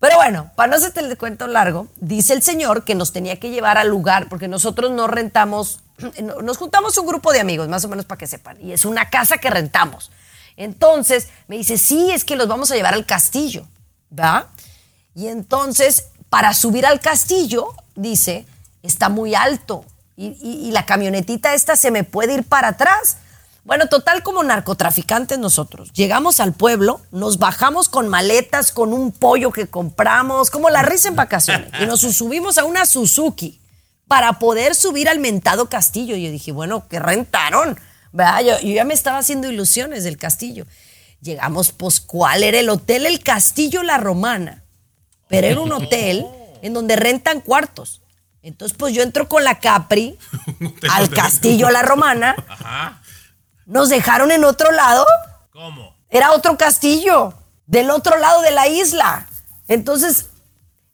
[0.00, 3.50] Pero bueno, para no hacerte el cuento largo, dice el señor que nos tenía que
[3.50, 5.80] llevar al lugar, porque nosotros no rentamos,
[6.22, 8.84] no- nos juntamos un grupo de amigos, más o menos para que sepan, y es
[8.84, 10.10] una casa que rentamos.
[10.56, 13.66] Entonces me dice, sí, es que los vamos a llevar al castillo,
[14.18, 14.48] ¿va?
[15.14, 18.46] Y entonces, para subir al castillo, dice,
[18.82, 19.84] está muy alto
[20.16, 23.18] y, y- y la camionetita esta se me puede ir para atrás.
[23.64, 25.92] Bueno, total como narcotraficantes nosotros.
[25.92, 31.08] Llegamos al pueblo, nos bajamos con maletas, con un pollo que compramos, como la risa
[31.08, 33.60] en vacaciones, y nos subimos a una Suzuki
[34.06, 36.14] para poder subir al mentado castillo.
[36.14, 37.78] Y yo dije, bueno, ¿qué rentaron?
[38.12, 38.40] ¿Verdad?
[38.42, 40.64] Yo, yo ya me estaba haciendo ilusiones del castillo.
[41.20, 43.04] Llegamos, pues, ¿cuál era el hotel?
[43.04, 44.62] El Castillo La Romana.
[45.28, 46.24] Pero era un hotel
[46.62, 48.00] en donde rentan cuartos.
[48.46, 50.16] Entonces, pues yo entro con la Capri
[50.92, 52.36] al Castillo La Romana.
[52.48, 53.02] Ajá.
[53.66, 55.04] Nos dejaron en otro lado.
[55.50, 55.96] ¿Cómo?
[56.08, 57.34] Era otro castillo,
[57.66, 59.26] del otro lado de la isla.
[59.66, 60.26] Entonces,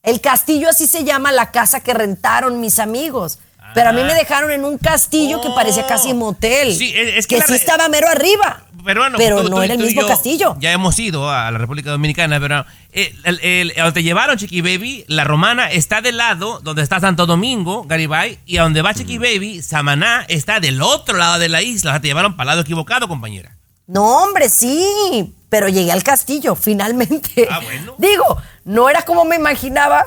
[0.03, 3.39] el castillo así se llama la casa que rentaron mis amigos.
[3.75, 6.75] Pero a mí me dejaron en un castillo que parecía casi motel.
[6.77, 8.65] Sí, es- que que sí estaba mero arriba.
[8.85, 10.57] Pero, bueno, Pero tú- no tú- era el tú mismo castillo.
[10.59, 14.37] Ya hemos ido a la República Dominicana, pero eh, el, el- el- a donde llevaron
[14.37, 18.83] Chiqui Baby, la romana está del lado donde está Santo Domingo, Garibay, y a donde
[18.83, 21.93] va Chiqui Baby, Samaná está del otro lado de la isla.
[21.93, 23.57] O sea, te llevaron para el lado equivocado, compañera.
[23.87, 25.33] No, hombre, sí.
[25.49, 27.47] Pero llegué al castillo, finalmente.
[27.51, 27.95] Ah, bueno.
[27.99, 30.05] Digo, no era como me imaginaba,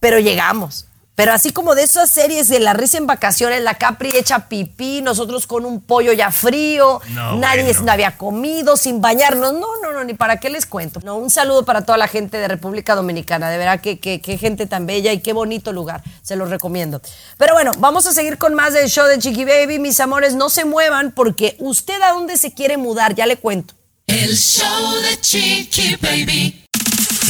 [0.00, 0.87] pero llegamos.
[1.18, 5.02] Pero así como de esas series de la risa en vacaciones, la Capri hecha pipí,
[5.02, 7.82] nosotros con un pollo ya frío, No, nadie bueno.
[7.82, 9.52] no había comido, sin bañarnos.
[9.54, 11.00] No, no, no, ni para qué les cuento.
[11.02, 13.50] No, un saludo para toda la gente de República Dominicana.
[13.50, 16.04] De verdad que, que, que gente tan bella y qué bonito lugar.
[16.22, 17.02] Se los recomiendo.
[17.36, 19.80] Pero bueno, vamos a seguir con más del show de Chiqui Baby.
[19.80, 23.74] Mis amores, no se muevan porque usted a dónde se quiere mudar, ya le cuento.
[24.06, 26.67] El show de Chiqui Baby.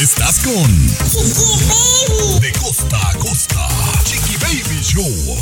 [0.01, 0.87] Estás con
[2.39, 3.67] De costa a costa.
[4.05, 5.37] Chiqui Baby Show.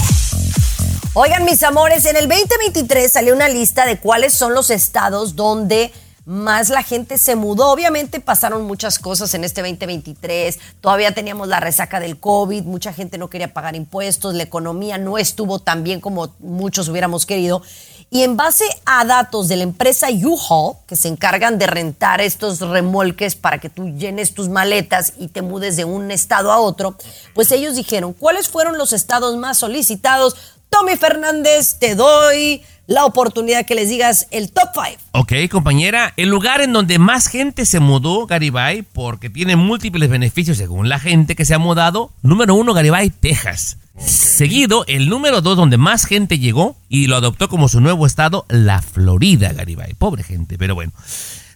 [1.14, 5.94] Oigan, mis amores, en el 2023 salió una lista de cuáles son los estados donde
[6.28, 7.72] más la gente se mudó.
[7.72, 10.60] Obviamente pasaron muchas cosas en este 2023.
[10.82, 15.18] Todavía teníamos la resaca del COVID, mucha gente no quería pagar impuestos, la economía no
[15.18, 17.62] estuvo tan bien como muchos hubiéramos querido.
[18.10, 22.60] Y en base a datos de la empresa U-Haul, que se encargan de rentar estos
[22.60, 26.96] remolques para que tú llenes tus maletas y te mudes de un estado a otro,
[27.34, 30.36] pues ellos dijeron, ¿cuáles fueron los estados más solicitados?
[30.70, 34.88] Tommy Fernández, te doy la oportunidad que les digas el top 5.
[35.12, 40.58] Ok, compañera, el lugar en donde más gente se mudó, Garibay, porque tiene múltiples beneficios
[40.58, 42.12] según la gente que se ha mudado.
[42.22, 43.78] Número uno, Garibay, Texas.
[43.98, 48.46] Seguido, el número dos, donde más gente llegó y lo adoptó como su nuevo estado,
[48.48, 49.94] la Florida, Garibay.
[49.96, 50.94] Pobre gente, pero bueno.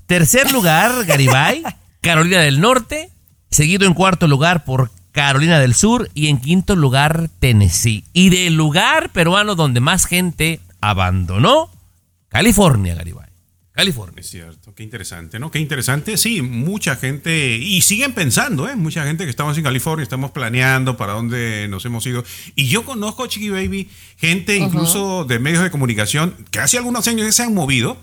[0.08, 1.64] Tercer lugar, Garibay,
[2.02, 3.12] Carolina del Norte.
[3.52, 8.06] Seguido en cuarto lugar por Carolina del Sur y en quinto lugar Tennessee.
[8.14, 11.70] Y del lugar peruano donde más gente abandonó,
[12.30, 13.32] California, Garibay.
[13.74, 14.20] California.
[14.20, 15.50] Es cierto, qué interesante, ¿no?
[15.50, 16.18] Qué interesante.
[16.18, 18.76] Sí, mucha gente, y siguen pensando, ¿eh?
[18.76, 22.24] Mucha gente que estamos en California, estamos planeando para dónde nos hemos ido.
[22.56, 27.26] Y yo conozco, Chiqui Baby, gente incluso de medios de comunicación que hace algunos años
[27.26, 27.98] ya se han movido.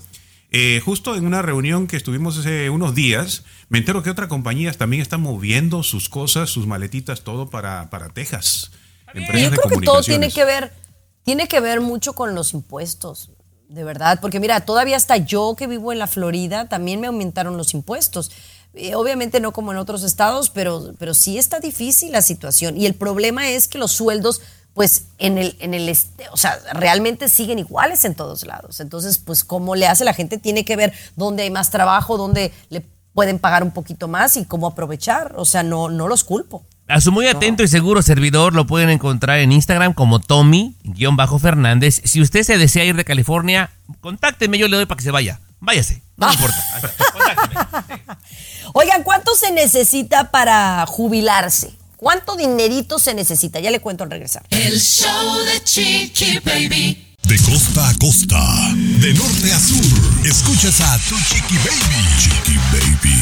[0.50, 4.76] Eh, justo en una reunión que estuvimos hace unos días, me entero que otras compañías
[4.78, 8.70] también están moviendo sus cosas, sus maletitas, todo para, para Texas.
[9.14, 10.72] Y Empresas yo de creo que todo tiene que ver,
[11.22, 13.30] tiene que ver mucho con los impuestos,
[13.68, 17.56] de verdad, porque mira, todavía hasta yo que vivo en la Florida también me aumentaron
[17.56, 18.30] los impuestos.
[18.74, 22.76] Eh, obviamente no como en otros estados, pero, pero sí está difícil la situación.
[22.76, 24.40] Y el problema es que los sueldos,
[24.74, 28.80] pues en el, en el, este- o sea, realmente siguen iguales en todos lados.
[28.80, 32.52] Entonces, pues cómo le hace la gente tiene que ver dónde hay más trabajo, dónde
[32.70, 32.82] le
[33.18, 35.32] pueden pagar un poquito más y cómo aprovechar.
[35.34, 36.64] O sea, no, no los culpo.
[36.86, 42.00] A su muy atento y seguro servidor lo pueden encontrar en Instagram como Tommy-Fernández.
[42.04, 45.40] Si usted se desea ir de California, contácteme, yo le doy para que se vaya.
[45.58, 46.64] Váyase, no me importa.
[48.74, 51.72] Oigan, ¿cuánto se necesita para jubilarse?
[51.96, 53.58] ¿Cuánto dinerito se necesita?
[53.58, 54.44] Ya le cuento al regresar.
[54.50, 57.07] El show de Chiqui Baby.
[57.28, 58.40] De costa a costa,
[58.74, 62.06] de norte a sur, escuchas a tu Chiqui Baby.
[62.18, 63.18] Chiqui Baby.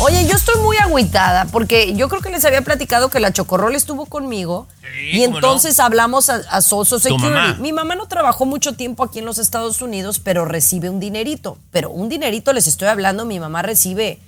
[0.00, 3.74] Oye, yo estoy muy agüitada porque yo creo que les había platicado que la Chocorrol
[3.74, 4.68] estuvo conmigo
[5.12, 7.28] y entonces hablamos a, a Social Tu Security.
[7.32, 7.54] mamá.
[7.60, 11.56] Mi mamá no trabajó mucho tiempo aquí en los Estados Unidos, pero recibe un dinerito.
[11.70, 14.18] Pero un dinerito, les estoy hablando, mi mamá recibe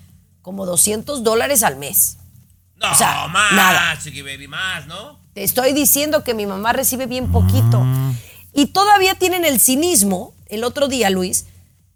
[0.41, 2.16] como 200 dólares al mes.
[2.77, 3.99] No, O sea, más, nada.
[4.03, 5.22] chiqui baby, más, ¿no?
[5.35, 7.85] Te estoy diciendo que mi mamá recibe bien poquito.
[8.53, 11.47] Y todavía tienen el cinismo, el otro día, Luis,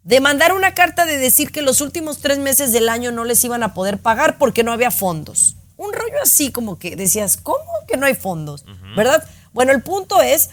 [0.02, 3.44] de mandar una carta de decir que los últimos tres meses del año no les
[3.44, 5.54] iban a poder pagar porque no había fondos.
[5.76, 8.64] Un rollo así como que decías, ¿cómo que no hay fondos?
[8.96, 9.22] ¿Verdad?
[9.52, 10.50] Bueno, el punto es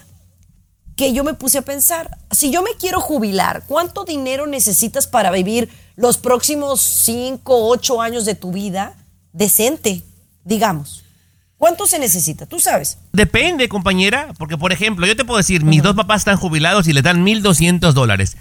[0.95, 5.31] que yo me puse a pensar, si yo me quiero jubilar, ¿cuánto dinero necesitas para
[5.31, 8.95] vivir los próximos cinco, ocho años de tu vida
[9.33, 10.03] decente,
[10.43, 11.04] digamos?
[11.65, 12.45] ¿Cuánto se necesita?
[12.45, 12.99] Tú sabes.
[13.11, 16.93] Depende, compañera, porque por ejemplo, yo te puedo decir, mis dos papás están jubilados y
[16.93, 18.37] les dan 1.200 dólares.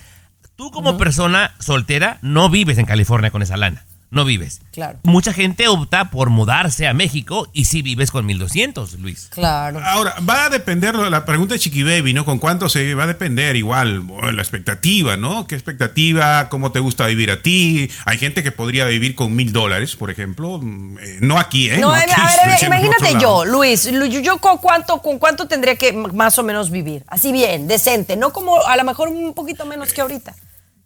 [0.57, 4.61] Tú como persona soltera no vives en California con esa lana, no vives.
[4.73, 4.99] Claro.
[5.03, 9.29] Mucha gente opta por mudarse a México y sí vives con 1.200, Luis.
[9.31, 9.81] Claro.
[9.85, 12.25] Ahora, va a depender, la pregunta de Chiqui Baby, ¿no?
[12.25, 13.57] ¿Con cuánto se va a depender?
[13.57, 15.47] Igual, bueno, la expectativa, ¿no?
[15.47, 16.49] ¿Qué expectativa?
[16.49, 17.91] ¿Cómo te gusta vivir a ti?
[18.05, 20.59] Hay gente que podría vivir con mil dólares, por ejemplo.
[20.62, 21.79] Mm, eh, no aquí, ¿eh?
[21.79, 23.45] No, a ver, aquí, a imagínate yo.
[23.45, 27.33] Luis, Lu- yo, yo con cuánto, con cuánto tendría que más o menos vivir, así
[27.33, 30.35] bien, decente, no como a lo mejor un poquito menos que ahorita.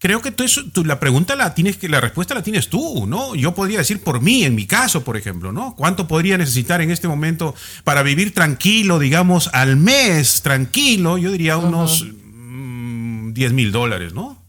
[0.00, 3.06] Creo que tú, eso- tú- la pregunta la tienes que, la respuesta la tienes tú,
[3.06, 3.34] ¿no?
[3.34, 5.74] Yo podría decir por mí, en mi caso, por ejemplo, ¿no?
[5.76, 11.18] ¿Cuánto podría necesitar en este momento para vivir tranquilo, digamos, al mes, tranquilo?
[11.18, 14.40] Yo diría unos mm, 10 mil dólares, ¿no?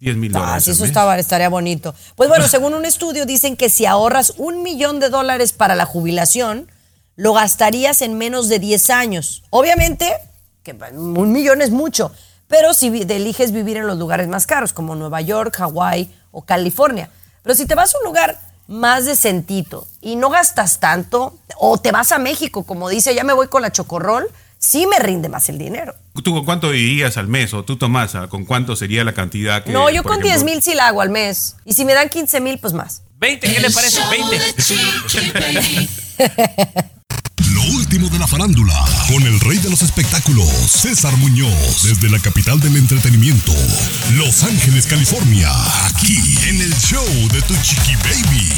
[0.00, 0.64] 10 mil Ah, dólares.
[0.64, 1.94] sí, al eso estaba, estaría bonito.
[2.14, 5.86] Pues bueno, según un estudio dicen que si ahorras un millón de dólares para la
[5.86, 6.70] jubilación,
[7.16, 9.42] lo gastarías en menos de 10 años.
[9.50, 10.12] Obviamente,
[10.62, 12.12] que un millón es mucho,
[12.48, 17.10] pero si eliges vivir en los lugares más caros, como Nueva York, Hawái o California.
[17.42, 21.92] Pero si te vas a un lugar más decentito y no gastas tanto, o te
[21.92, 25.48] vas a México, como dice, ya me voy con la chocorrol, sí me rinde más
[25.48, 25.94] el dinero.
[26.22, 27.52] ¿Tú con cuánto vivirías al mes?
[27.54, 29.72] ¿O tú, Tomás, con cuánto sería la cantidad que.
[29.72, 31.56] no, yo con ejemplo- 10 mil sí la hago al mes.
[31.64, 33.02] Y si me dan 15 mil, pues más.
[33.18, 34.00] 20, ¿qué le parece?
[34.10, 34.40] 20.
[37.66, 38.74] Lo último de la farándula,
[39.08, 43.52] con el rey de los espectáculos, César Muñoz, desde la capital del entretenimiento,
[44.14, 45.50] Los Ángeles, California,
[45.86, 48.52] aquí en el show de tu Chiqui Baby.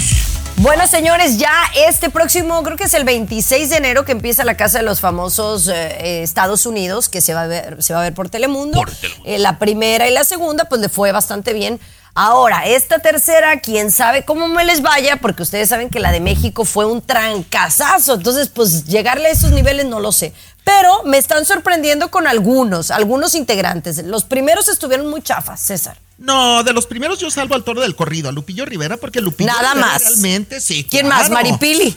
[0.56, 4.56] Bueno, señores, ya este próximo, creo que es el 26 de enero que empieza la
[4.56, 8.00] Casa de los Famosos eh, eh, Estados Unidos, que se va a ver, se va
[8.00, 8.82] a ver por Telemundo.
[9.24, 11.78] Eh, la primera y la segunda, pues le fue bastante bien.
[12.18, 16.20] Ahora, esta tercera, quién sabe cómo me les vaya, porque ustedes saben que la de
[16.20, 18.14] México fue un trancazazo.
[18.14, 20.32] Entonces, pues llegarle a esos niveles no lo sé.
[20.64, 24.02] Pero me están sorprendiendo con algunos, algunos integrantes.
[24.02, 25.98] Los primeros estuvieron muy chafas, César.
[26.16, 29.52] No, de los primeros yo salvo al toro del corrido, a Lupillo Rivera, porque Lupillo
[29.52, 30.02] Nada Rivera más.
[30.02, 30.86] realmente sí.
[30.90, 31.28] ¿Quién más?
[31.28, 31.94] Maripili.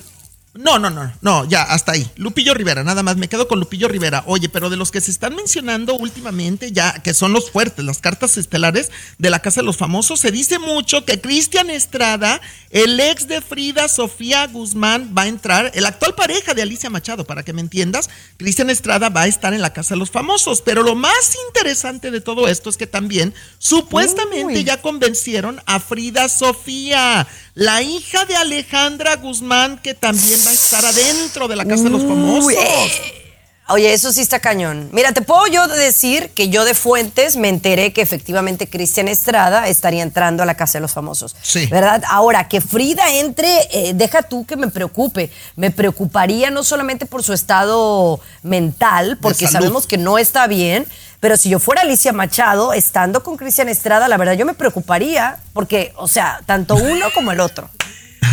[0.55, 2.09] No, no, no, no, ya, hasta ahí.
[2.15, 4.23] Lupillo Rivera, nada más, me quedo con Lupillo Rivera.
[4.25, 7.99] Oye, pero de los que se están mencionando últimamente, ya que son los fuertes, las
[7.99, 8.89] cartas estelares
[9.19, 12.41] de la Casa de los Famosos, se dice mucho que Cristian Estrada,
[12.71, 17.25] el ex de Frida Sofía Guzmán, va a entrar, el actual pareja de Alicia Machado,
[17.25, 20.61] para que me entiendas, Cristian Estrada va a estar en la Casa de los Famosos.
[20.61, 24.63] Pero lo más interesante de todo esto es que también supuestamente Uy.
[24.63, 27.27] ya convencieron a Frida Sofía,
[27.59, 31.89] la hija de Alejandra Guzmán, que también va a estar adentro de la Casa de
[31.89, 32.53] los Famosos.
[33.67, 34.89] Oye, eso sí está cañón.
[34.93, 39.67] Mira, te puedo yo decir que yo de fuentes me enteré que efectivamente Cristian Estrada
[39.67, 41.35] estaría entrando a la Casa de los Famosos.
[41.41, 41.67] Sí.
[41.67, 42.01] ¿Verdad?
[42.09, 45.29] Ahora, que Frida entre, eh, deja tú que me preocupe.
[45.57, 50.87] Me preocuparía no solamente por su estado mental, porque sabemos que no está bien,
[51.19, 55.37] pero si yo fuera Alicia Machado, estando con Cristian Estrada, la verdad yo me preocuparía,
[55.53, 57.69] porque, o sea, tanto uno como el otro.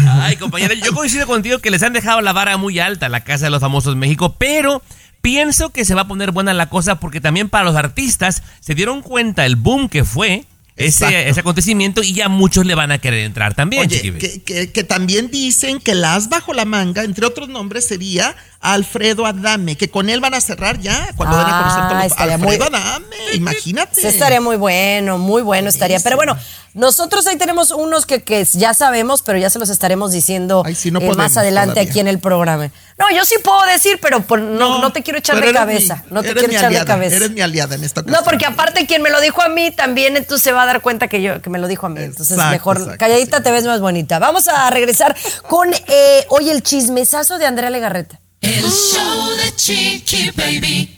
[0.08, 3.24] Ay, compañera, yo coincido contigo que les han dejado la vara muy alta a la
[3.24, 4.82] Casa de los Famosos México, pero
[5.20, 8.74] pienso que se va a poner buena la cosa porque también para los artistas se
[8.74, 10.44] dieron cuenta el boom que fue
[10.76, 14.18] ese, acontecimiento y ya muchos le van a querer entrar también, Oye, Chiqui.
[14.18, 19.26] que, que- que también dicen que las bajo la manga, entre otros nombres, sería Alfredo
[19.26, 22.64] Adame, que con él van a cerrar ya cuando den a conocer Ah, estaría Alfredo
[22.70, 24.00] muy- Adame, imagínate.
[24.00, 26.00] Sí, estaría muy bueno, muy bueno estaría.
[26.00, 26.36] Pero bueno,
[26.74, 30.74] nosotros ahí tenemos unos que, que ya sabemos, pero ya se los estaremos diciendo Ay,
[30.74, 31.90] sí, no eh, más adelante todavía.
[31.90, 32.70] aquí en el programa.
[32.98, 36.02] No, yo sí puedo decir, pero por- no, no, te quiero echar de cabeza.
[36.06, 37.16] mi- no te quiero echar de cabeza.
[37.16, 38.18] Eres mi aliada en esta ocasión.
[38.20, 40.80] No, porque aparte quien me lo dijo a mí también entonces se va a dar
[40.80, 42.00] cuenta que yo que me lo dijo a mí.
[42.02, 44.18] Entonces Exacto, mejor exacto, calladita te ves más bonita.
[44.18, 45.14] Vamos a regresar
[45.48, 48.20] con eh, hoy el chismesazo de Andrea Legarreta.
[48.46, 50.88] El show de Chiqui Baby.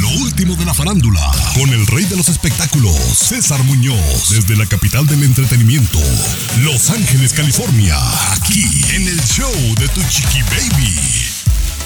[0.00, 1.20] Lo último de la farándula,
[1.54, 6.00] con el rey de los espectáculos, César Muñoz, desde la capital del entretenimiento,
[6.62, 7.96] Los Ángeles, California,
[8.32, 10.94] aquí en el show de Tu Chiqui Baby.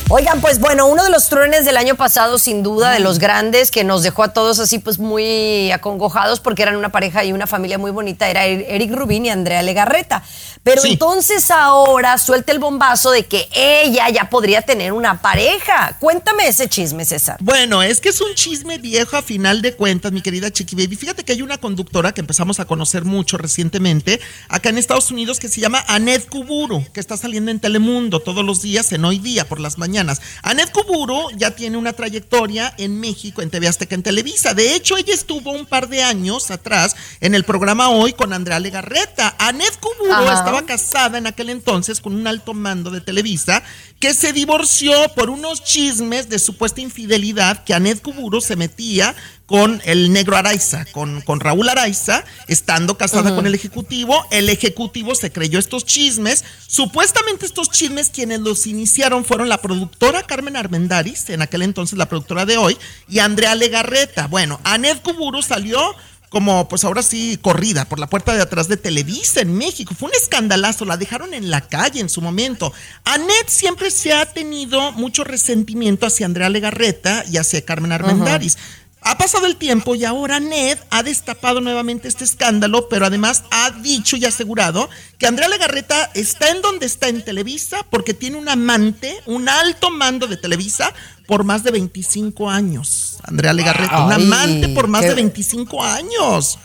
[0.08, 3.70] Oigan, pues bueno, uno de los truenes del año pasado, sin duda, de los grandes,
[3.70, 7.46] que nos dejó a todos así pues muy acongojados porque eran una pareja y una
[7.46, 10.22] familia muy bonita, era Er- Eric Rubín y Andrea Legarreta.
[10.64, 10.92] Pero Sí.
[10.92, 15.96] entonces ahora suelta el bombazo de que ella ya podría tener una pareja.
[15.98, 17.36] Cuéntame ese chisme, César.
[17.40, 20.94] Bueno, es que es un chisme viejo a final de cuentas, mi querida Chiqui Baby.
[20.96, 25.40] Fíjate que hay una conductora que empezamos a conocer mucho recientemente acá en Estados Unidos
[25.40, 29.18] que se llama Anet Kuburu, que está saliendo en Telemundo todos los días, en hoy
[29.18, 30.20] día, por las mañanas.
[30.42, 34.54] Anet Kuburu ya tiene una trayectoria en México, en TV Azteca, en Televisa.
[34.54, 38.60] De hecho, ella estuvo un par de años atrás en el programa Hoy con Andrea
[38.60, 39.34] Legarreta.
[39.38, 40.51] Anet Kuburu Ajá.
[40.52, 43.62] Estaba casada en aquel entonces con un alto mando de Televisa
[43.98, 49.14] que se divorció por unos chismes de supuesta infidelidad que Anet Kuburu se metía
[49.46, 54.24] con el negro Araiza, con, con Raúl Araiza, estando casada con el ejecutivo.
[54.30, 56.44] El ejecutivo se creyó estos chismes.
[56.66, 62.08] Supuestamente estos chismes quienes los iniciaron fueron la productora Carmen Armendaris, en aquel entonces la
[62.08, 62.78] productora de hoy,
[63.08, 64.26] y Andrea Legarreta.
[64.26, 65.94] Bueno, Anet Kuburu salió
[66.32, 69.94] como pues ahora sí corrida por la puerta de atrás de Televisa en México.
[69.96, 72.72] Fue un escandalazo, la dejaron en la calle en su momento.
[73.04, 78.56] Anet siempre se ha tenido mucho resentimiento hacia Andrea Legarreta y hacia Carmen Armendáriz.
[79.02, 83.70] Ha pasado el tiempo y ahora Ned ha destapado nuevamente este escándalo, pero además ha
[83.70, 88.48] dicho y asegurado que Andrea Legarreta está en donde está en Televisa porque tiene un
[88.48, 90.94] amante, un alto mando de Televisa
[91.26, 93.01] por más de 25 años.
[93.24, 96.58] Andrea Legarreta, un amante por más qué- de 25 años.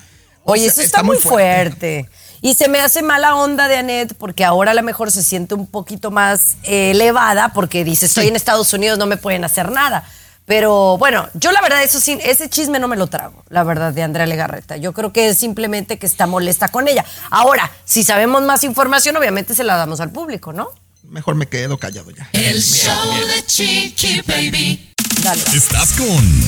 [0.44, 2.10] O Oye, sea, eso está, muy fuerte.
[2.42, 5.56] Y se me hace mala onda de Anet porque ahora a lo mejor se siente
[5.56, 8.30] un poquito más eh, elevada porque dice, estoy Sí.
[8.30, 10.04] en Estados Unidos, no me pueden hacer nada.
[10.46, 13.92] Pero bueno, yo la verdad, eso sí, ese chisme no me lo trago, la verdad,
[13.92, 14.78] de Andrea Legarreta.
[14.78, 17.04] Yo creo que es simplemente que está molesta con ella.
[17.30, 20.70] Ahora, si sabemos más información, obviamente se la damos al público, ¿no?
[21.04, 22.30] Mejor me quedo callado ya.
[22.32, 22.94] El show
[23.28, 24.94] de Chiqui Baby.
[25.24, 25.42] Dale.
[25.54, 26.42] Estás con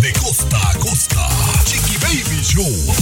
[0.00, 1.28] De costa a costa,
[1.64, 2.94] Chiqui Baby Show.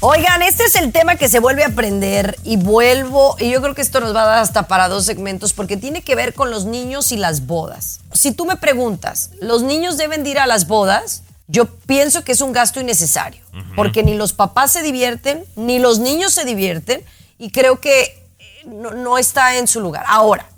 [0.00, 3.74] Oigan, este es el tema que se vuelve a aprender y vuelvo, y yo creo
[3.74, 6.50] que esto nos va a dar hasta para dos segmentos porque tiene que ver con
[6.50, 8.00] los niños y las bodas.
[8.12, 11.22] Si tú me preguntas, ¿los niños deben de ir a las bodas?
[11.48, 13.42] Yo pienso que es un gasto innecesario,
[13.76, 17.04] porque ni los papás se divierten, ni los niños se divierten,
[17.38, 18.26] y creo que
[18.64, 20.04] no, no está en su lugar.
[20.08, 20.48] Ahora,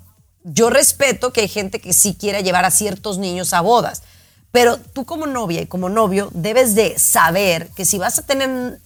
[0.47, 4.03] yo respeto que hay gente que sí quiera llevar a ciertos niños a bodas,
[4.51, 8.79] pero tú como novia y como novio debes de saber que si vas a tener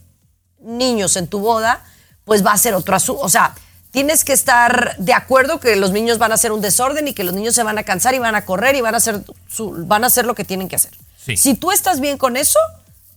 [0.61, 1.83] niños en tu boda,
[2.25, 3.21] pues va a ser otro asunto.
[3.21, 3.55] O sea,
[3.91, 7.23] tienes que estar de acuerdo que los niños van a hacer un desorden y que
[7.23, 9.85] los niños se van a cansar y van a correr y van a hacer, su-
[9.85, 10.91] van a hacer lo que tienen que hacer.
[11.23, 11.37] Sí.
[11.37, 12.59] Si tú estás bien con eso,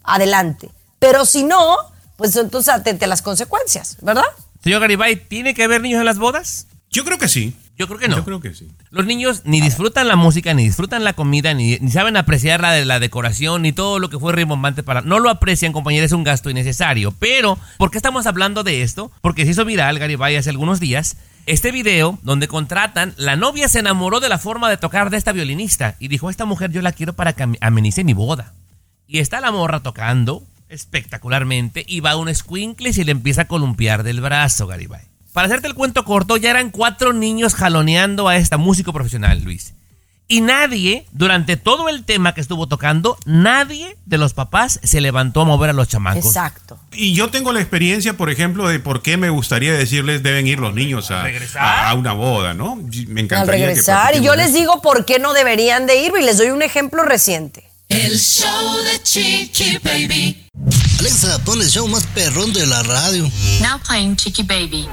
[0.02, 0.70] adelante.
[0.98, 1.76] Pero si no,
[2.16, 4.24] pues entonces atente a las consecuencias, ¿verdad?
[4.62, 6.66] Señor Garibay, ¿tiene que haber niños en las bodas?
[6.90, 7.56] Yo creo que sí.
[7.82, 8.16] Yo creo que no.
[8.16, 8.68] Yo creo que sí.
[8.90, 12.70] Los niños ni disfrutan la música, ni disfrutan la comida, ni, ni saben apreciar la,
[12.70, 15.00] de la decoración, ni todo lo que fue rimbombante para...
[15.00, 17.12] No lo aprecian, compañeros, es un gasto innecesario.
[17.18, 19.10] Pero, ¿por qué estamos hablando de esto?
[19.20, 21.16] Porque se hizo viral, Garibay, hace algunos días,
[21.46, 25.32] este video donde contratan, la novia se enamoró de la forma de tocar de esta
[25.32, 28.52] violinista y dijo, esta mujer yo la quiero para que am- amenice mi boda.
[29.08, 33.48] Y está la morra tocando espectacularmente y va un escuincle y se le empieza a
[33.48, 35.02] columpiar del brazo, Garibay.
[35.32, 39.74] Para hacerte el cuento corto, ya eran cuatro niños jaloneando a esta músico profesional, Luis.
[40.28, 45.42] Y nadie, durante todo el tema que estuvo tocando, nadie de los papás se levantó
[45.42, 46.24] a mover a los chamacos.
[46.24, 46.78] Exacto.
[46.92, 50.58] Y yo tengo la experiencia, por ejemplo, de por qué me gustaría decirles deben ir
[50.58, 51.24] los niños a,
[51.58, 52.76] a- a una boda, ¿no?
[52.76, 54.14] Me Al encantaría que regresar.
[54.16, 57.02] Y yo les digo por qué no deberían de ir y les doy un ejemplo
[57.02, 57.64] reciente.
[57.92, 60.48] El show de Chiqui Baby.
[60.98, 63.24] Alexa, pon el show más perrón de la radio.
[63.60, 64.88] Now playing Chicky Baby.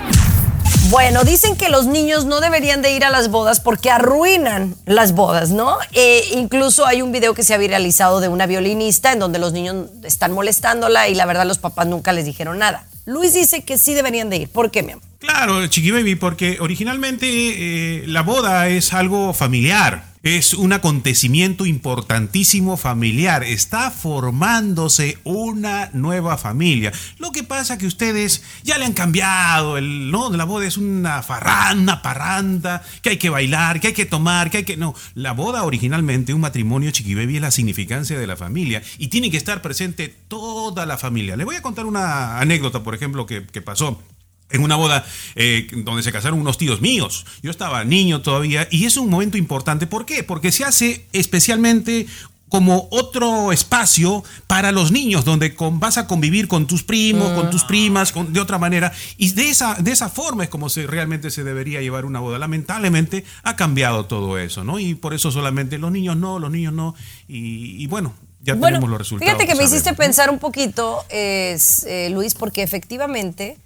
[0.90, 5.14] Bueno, dicen que los niños no deberían de ir a las bodas porque arruinan las
[5.14, 5.78] bodas, ¿no?
[5.94, 9.54] Eh, incluso hay un video que se ha viralizado de una violinista en donde los
[9.54, 12.86] niños están molestándola y la verdad los papás nunca les dijeron nada.
[13.06, 14.50] Luis dice que sí deberían de ir.
[14.50, 15.06] ¿Por qué, mi amor?
[15.20, 20.09] Claro, Chiqui Baby, porque originalmente eh, la boda es algo familiar.
[20.22, 23.42] Es un acontecimiento importantísimo familiar.
[23.42, 26.92] Está formándose una nueva familia.
[27.20, 29.78] Lo que pasa que ustedes ya le han cambiado.
[29.78, 34.06] El, no, la boda es una farranda, parranda, que hay que bailar, que hay que
[34.06, 34.76] tomar, que hay que.
[34.76, 39.08] No, la boda originalmente, un matrimonio Chiqui Baby, es la significancia de la familia y
[39.08, 41.38] tiene que estar presente toda la familia.
[41.38, 44.04] Le voy a contar una anécdota, por ejemplo, que pasó
[44.52, 47.26] en una boda eh, donde se casaron unos tíos míos.
[47.42, 49.88] Yo estaba niño todavía y es un momento importante.
[49.88, 50.24] ¿Por qué?
[50.24, 52.08] Porque se hace especialmente
[52.50, 57.52] como otro espacio para los niños, donde con- vas a convivir con tus primos, con
[57.52, 58.92] tus primas, con- de otra manera.
[59.18, 62.40] Y de esa, de esa forma es como se, realmente se debería llevar una boda.
[62.40, 64.80] Lamentablemente ha cambiado todo eso, ¿no?
[64.80, 66.96] Y por eso solamente los niños no, los niños no.
[67.28, 69.30] Y, y bueno, ya bueno, tenemos los resultados.
[69.32, 73.58] fíjate que me sabemos, hiciste pensar un poquito, es, eh, Luis, porque efectivamente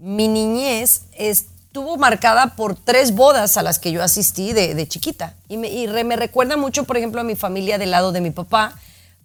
[0.00, 5.34] mi niñez estuvo marcada por tres bodas a las que yo asistí de, de chiquita.
[5.48, 8.20] Y, me, y re- me recuerda mucho, por ejemplo, a mi familia del lado de
[8.20, 8.78] mi papá,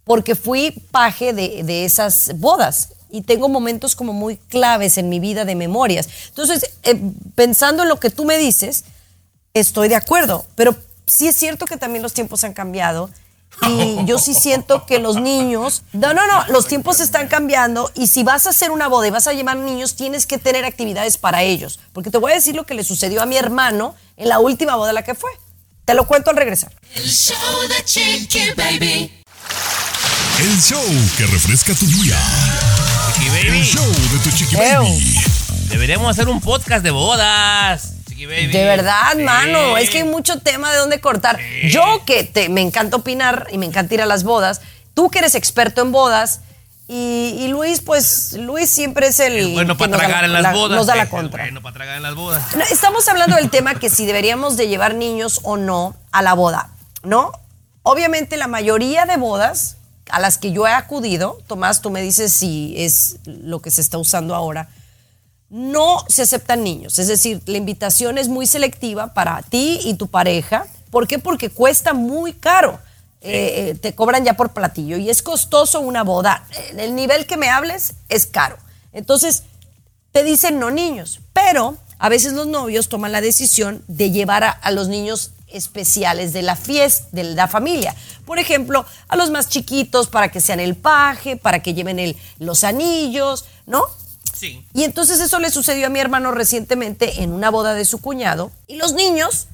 [0.03, 2.89] porque fui paje de, de esas bodas.
[3.09, 6.09] Y tengo momentos como muy claves en mi vida de memorias.
[6.28, 6.99] Entonces, eh,
[7.36, 8.84] pensando en lo que tú me dices,
[9.53, 10.45] estoy de acuerdo.
[10.55, 10.76] Pero
[11.07, 13.09] sí es cierto que también los tiempos han cambiado.
[13.62, 18.08] Y yo sí siento que los niños, no, no, no, los tiempos están cambiando y
[18.08, 21.18] si vas a hacer una boda y vas a llevar niños, tienes que tener actividades
[21.18, 21.80] para ellos.
[21.93, 24.76] Porque te voy a decir lo que le sucedió a mi hermano en la última
[24.76, 25.32] boda a la que fue.
[25.86, 26.74] Te lo cuento al regresar.
[26.95, 29.12] El show de Chiqui Baby.
[30.39, 30.84] El show
[31.18, 32.18] que refresca tu día.
[33.14, 33.60] Chiqui Baby.
[33.60, 35.16] El show de tu chiqui baby.
[35.70, 37.95] Deberíamos hacer un podcast de bodas.
[38.26, 38.47] Baby.
[38.47, 39.24] De verdad, Sí.
[39.24, 41.39] mano, es que hay mucho tema de dónde cortar.
[41.70, 44.61] Yo que te, me encanta opinar y me encanta ir a las bodas,
[44.93, 46.39] tú que eres experto en bodas,
[46.88, 49.53] y, y Luis, pues Luis siempre es el...
[49.53, 50.78] Bueno para da tragar la- en las la- bodas.
[50.78, 51.43] Nos da la contra.
[51.43, 52.43] Bueno para tragar en las bodas.
[52.72, 56.70] Estamos hablando del tema que si deberíamos de llevar niños o no a la boda,
[57.03, 57.32] ¿no?
[57.82, 59.78] Obviamente la mayoría de bodas
[60.11, 63.82] a las que yo he acudido, Tomás, tú me dices si es lo que se
[63.82, 64.70] está usando ahora,
[65.50, 67.00] no se aceptan niños.
[67.00, 70.66] Es decir, la invitación es muy selectiva para ti y tu pareja.
[70.89, 71.20] ¿Por qué?
[71.20, 72.80] Porque cuesta muy caro.
[73.22, 76.46] Eh, eh, te cobran ya por platillo y es costoso una boda.
[76.52, 78.58] Eh, El nivel que me hables es caro.
[78.93, 79.43] Entonces,
[80.12, 84.50] te dicen no niños, pero a veces los novios toman la decisión de llevar a,
[84.52, 87.96] a los niños especiales de la fiesta, de la familia.
[88.26, 92.18] Por ejemplo, a los más chiquitos para que sean el paje, para que lleven el-
[92.39, 93.84] los anillos, ¿no?
[94.36, 94.68] Sí.
[94.74, 98.52] Y entonces eso le sucedió a mi hermano recientemente en una boda de su cuñado.
[98.68, 99.48] Y los niños,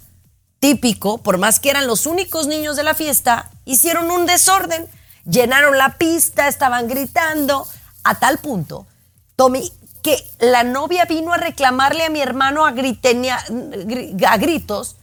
[0.59, 4.87] típico, por más que eran los únicos niños de la fiesta, hicieron un desorden,
[5.29, 7.67] llenaron la pista, estaban gritando,
[8.03, 8.87] a tal punto,
[9.35, 9.71] Tommy,
[10.01, 14.95] que la novia vino a reclamarle a mi hermano a, gritenia- gri- a gritos,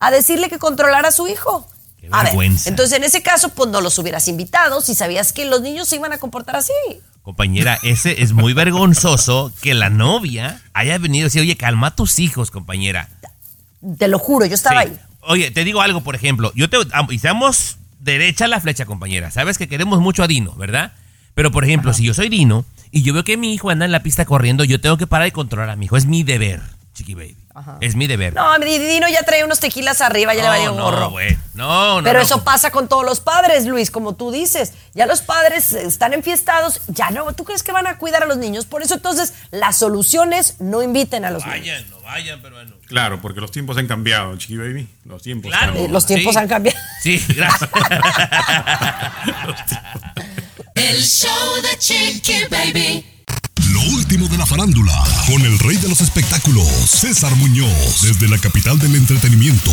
[0.00, 1.66] a decirle que controlara a su hijo.
[1.96, 2.68] Qué A ver, vergüenza.
[2.68, 5.94] entonces en ese caso, pues no los hubieras invitado si sabías que los niños se
[5.96, 6.72] iban a comportar así.
[7.22, 11.94] Compañera, ese es muy vergonzoso que la novia haya venido y decir, oye, calma a
[11.96, 13.08] tus hijos, compañera.
[13.98, 14.88] Te lo juro, yo estaba Sí.
[14.88, 14.98] ahí.
[15.22, 16.52] Oye, te digo algo, por ejemplo.
[16.56, 16.78] Yo te
[17.10, 19.30] y seamos derecha la flecha, compañera.
[19.30, 20.92] Sabes que queremos mucho a Dino, ¿verdad?
[21.34, 23.92] Pero, por ejemplo, si yo soy Dino y yo veo que mi hijo anda en
[23.92, 25.96] la pista corriendo, yo tengo que parar y controlar a mi hijo.
[25.96, 26.60] Es mi deber,
[26.94, 27.36] chiqui baby.
[27.80, 28.34] Es mi deber.
[28.34, 31.10] No, mi Dino ya trae unos tequilas arriba, ya le valió no, gorro.
[31.10, 31.36] güey.
[31.54, 32.04] No, no.
[32.04, 34.72] Pero no, eso pasa con todos los padres, Luis, como tú dices.
[34.94, 37.30] Ya los padres están enfiestados, ya no.
[37.34, 38.64] ¿Tú crees que van a cuidar a los niños?
[38.64, 41.60] Por eso entonces las soluciones no inviten a los niños.
[41.60, 42.72] Vayan, no vayan, pero bueno.
[42.86, 44.88] Claro, porque los tiempos han cambiado, Chiqui Baby.
[45.04, 45.66] Los tiempos Claro.
[45.66, 45.86] cambian.
[45.86, 46.38] Eh, los tiempos Sí.
[46.40, 46.78] han cambiado.
[47.02, 47.68] Sí, gracias.
[50.74, 53.06] El show de Chiqui Baby.
[53.82, 54.92] Lo último de la farándula,
[55.26, 59.72] con el rey de los espectáculos, César Muñoz, desde la capital del entretenimiento,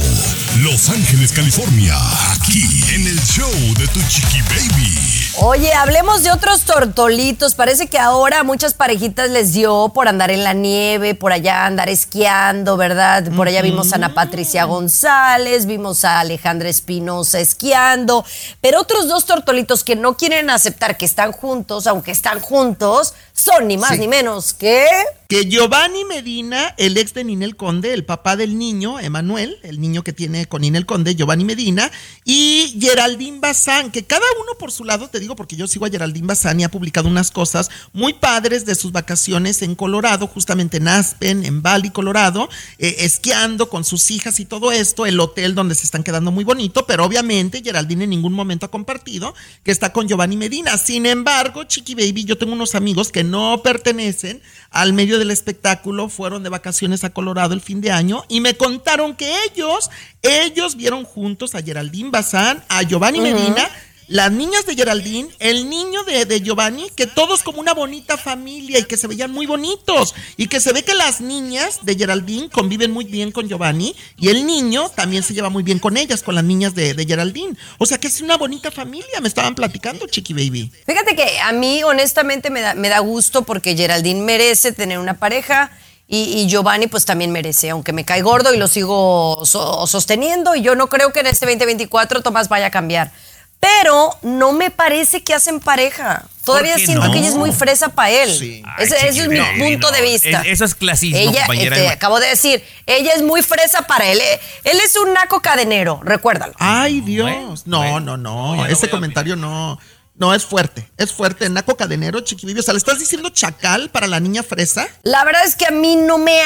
[0.59, 1.95] Los Ángeles, California,
[2.33, 5.19] aquí en el show de tu chiqui baby.
[5.41, 7.55] Oye, hablemos de otros tortolitos.
[7.55, 11.65] Parece que ahora a muchas parejitas les dio por andar en la nieve, por allá
[11.65, 13.31] andar esquiando, ¿verdad?
[13.31, 18.25] Por allá vimos a Ana Patricia González, vimos a Alejandra Espinosa esquiando,
[18.59, 23.67] pero otros dos tortolitos que no quieren aceptar que están juntos, aunque están juntos, son
[23.67, 23.99] ni más Sí.
[23.99, 24.85] ni menos que...
[25.29, 30.03] Que Giovanni Medina, el ex de Ninel Conde, el papá del niño, Emanuel, el niño
[30.03, 31.91] que tiene con Ninel Conde, Giovanni Medina,
[32.25, 35.89] y Geraldine Bazán, que cada uno por su lado, te digo porque yo sigo a
[35.91, 40.77] Geraldine Bazán y ha publicado unas cosas muy padres de sus vacaciones en Colorado, justamente
[40.77, 45.53] en Aspen, en Valley, Colorado, eh, esquiando con sus hijas y todo esto, el hotel
[45.53, 49.69] donde se están quedando muy bonito, pero obviamente Geraldine en ningún momento ha compartido que
[49.69, 50.75] está con Giovanni Medina.
[50.79, 56.09] Sin embargo, Chiqui Baby, yo tengo unos amigos que no pertenecen al medio del espectáculo,
[56.09, 59.89] fueron de vacaciones a Colorado el fin de año y me contaron que ellos,
[60.21, 63.19] ellos vieron juntos a Geraldine Bazán, a Giovanni.
[63.19, 63.69] Medina,
[64.09, 68.79] las niñas de Geraldine, el niño de, de Giovanni, que todos como una bonita familia
[68.79, 70.15] y que se veían muy bonitos.
[70.35, 74.29] Y que se ve que las niñas de Geraldine conviven muy bien con Giovanni y
[74.29, 77.55] el niño también se lleva muy bien con ellas, con las niñas de, de Geraldine.
[77.77, 80.71] O sea que es una bonita familia, me estaban platicando, Chiqui Baby.
[80.87, 85.19] Fíjate que a mí honestamente me da, me da gusto porque Geraldine merece tener una
[85.19, 85.71] pareja
[86.07, 90.55] y, y Giovanni pues también merece, aunque me cae gordo y lo sigo so- sosteniendo
[90.55, 93.11] y yo no creo que en este 2024 Tomás vaya a cambiar.
[93.59, 96.25] Pero no me parece que hacen pareja.
[96.45, 97.11] Todavía siento no?
[97.11, 98.29] que ella es muy fresa para él.
[98.31, 100.03] Ay, ese, ese es mi punto de no.
[100.05, 100.41] vista.
[100.41, 101.75] Es- eso es clasismo, ella, compañera.
[101.77, 104.19] este, acabo de decir, ella es muy fresa para él.
[104.19, 106.53] Eh, Él es un naco cadenero, recuérdalo.
[106.57, 107.67] Ay, Dios.
[107.67, 109.77] no, no, no, Ese comentario no.
[110.19, 110.91] No, es fuerte.
[110.97, 111.49] Es fuerte.
[111.49, 112.59] Naco Cadenero, Chiqui Baby.
[112.59, 114.85] O sea, ¿le estás diciendo chacal para la niña fresa?
[115.03, 116.41] La verdad es que a mí no me,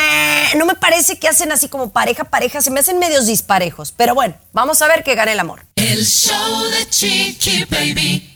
[0.58, 2.62] no me parece que hacen así como pareja, pareja.
[2.62, 3.92] Se me hacen medios disparejos.
[3.92, 5.66] Pero bueno, vamos a ver que gane el amor.
[5.76, 8.30] El show de Chiqui Baby.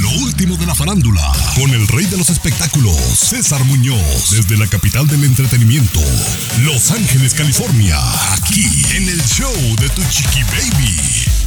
[0.00, 4.66] Lo último de la farándula, con el rey de los espectáculos, César Muñoz, desde la
[4.68, 6.00] capital del entretenimiento,
[6.60, 7.98] Los Ángeles, California,
[8.32, 8.64] aquí
[8.94, 11.37] en el show de Tu Chiqui Baby.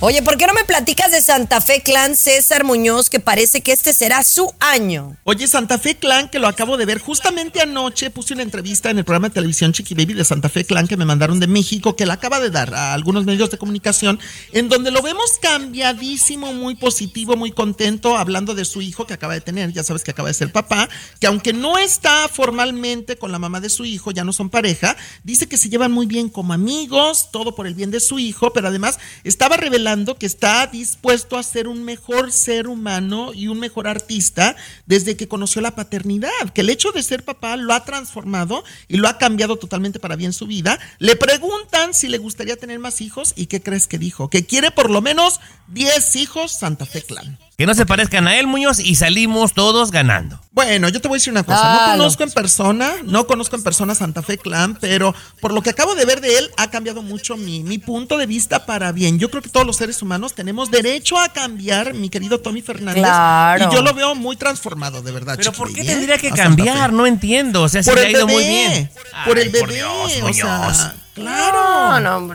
[0.00, 3.72] Oye, ¿por qué no me platicas de Santa Fe Clan César Muñoz, que parece que
[3.72, 5.16] este será su año?
[5.24, 8.98] Oye, Santa Fe Clan, que lo acabo de ver justamente anoche, puse una entrevista en
[8.98, 11.96] el programa de televisión Chiqui Baby de Santa Fe Clan que me mandaron de México,
[11.96, 14.20] que la acaba de dar a algunos medios de comunicación,
[14.52, 19.34] en donde lo vemos cambiadísimo, muy positivo, muy contento, hablando de su hijo que acaba
[19.34, 20.88] de tener, ya sabes que acaba de ser papá,
[21.18, 24.96] que aunque no está formalmente con la mamá de su hijo, ya no son pareja,
[25.24, 28.52] dice que se llevan muy bien como amigos, todo por el bien de su hijo,
[28.52, 29.87] pero además estaba revelando
[30.18, 35.28] que está dispuesto a ser un mejor ser humano y un mejor artista desde que
[35.28, 39.16] conoció la paternidad, que el hecho de ser papá lo ha transformado y lo ha
[39.16, 40.78] cambiado totalmente para bien su vida.
[40.98, 44.70] Le preguntan si le gustaría tener más hijos y qué crees que dijo, que quiere
[44.70, 47.38] por lo menos 10 hijos Santa Fe Clan.
[47.58, 50.40] Que no se parezcan a él, Muñoz, y salimos todos ganando.
[50.52, 51.98] Bueno, yo te voy a decir una cosa, Ah, no no.
[51.98, 55.96] conozco en persona, no conozco en persona Santa Fe Clan, pero por lo que acabo
[55.96, 59.18] de ver de él ha cambiado mucho mi, mi punto de vista para bien.
[59.18, 63.02] Yo creo que todos los seres humanos tenemos derecho a cambiar, mi querido Tommy Fernández.
[63.02, 63.68] Claro.
[63.68, 65.34] Y yo lo veo muy transformado, de verdad.
[65.36, 65.84] Pero ¿por qué ¿eh?
[65.84, 66.92] tendría que cambiar?
[66.92, 67.64] No entiendo.
[67.64, 68.90] O sea, si Por le ha el ido bebé, muy bien.
[69.26, 71.98] por Ay, el bebé, Dios, o sea, claro.
[72.00, 72.34] No, no.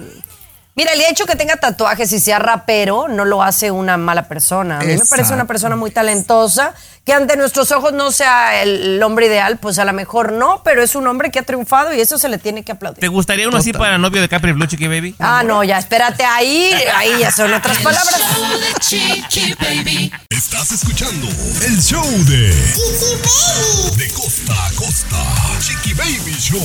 [0.76, 4.80] Mira, el hecho que tenga tatuajes y sea rapero no lo hace una mala persona.
[4.80, 6.74] A mí me parece una persona muy talentosa,
[7.06, 10.64] que ante nuestros ojos no sea el, el hombre ideal, pues a lo mejor no,
[10.64, 13.02] pero es un hombre que ha triunfado y eso se le tiene que aplaudir.
[13.02, 15.16] ¿Te gustaría uno así para novio de Capri Blue, Chiqui Baby?
[15.20, 18.20] Ah, no, ya, espérate, ahí, ahí ya son otras El palabras.
[18.20, 20.12] show de Chiqui Baby.
[20.32, 21.28] Estás escuchando
[21.68, 22.48] el show de
[23.98, 25.24] De costa a costa,
[25.60, 26.60] Chiqui Baby Show.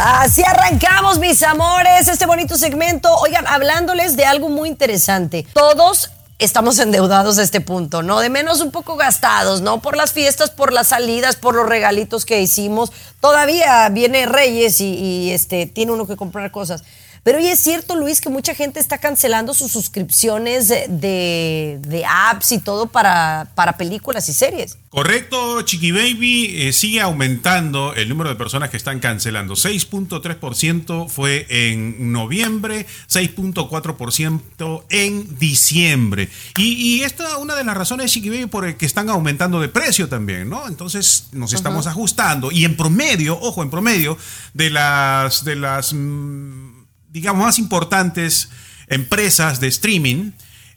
[0.00, 3.12] Así arrancamos, mis amores, este bonito segmento.
[3.16, 5.44] Oigan, hablándoles de algo muy interesante.
[5.52, 8.20] Todos estamos endeudados a este punto, ¿no?
[8.20, 9.80] De menos un poco gastados, ¿no?
[9.80, 12.92] Por las fiestas, por las salidas, por los regalitos que hicimos.
[13.18, 16.84] Todavía viene Reyes y, y, este, tiene uno que comprar cosas.
[17.28, 22.52] Pero hoy es cierto, Luis, que mucha gente está cancelando sus suscripciones de, de- apps
[22.52, 24.78] y todo para, para películas y series.
[24.88, 29.56] Correcto, Chiqui Baby, eh, sigue aumentando el número de personas que están cancelando.
[29.56, 36.30] 6.3% fue en noviembre, 6.4% en diciembre.
[36.56, 39.60] Y, y esta es una de las razones, Chiqui Baby, por el que están aumentando
[39.60, 40.66] de precio también, ¿no?
[40.66, 42.50] Entonces nos estamos ajustando.
[42.50, 44.16] Y en promedio, ojo, en promedio,
[44.54, 46.77] de las, de las mm,
[47.18, 48.48] digamos, más importantes
[48.86, 50.30] empresas de streaming,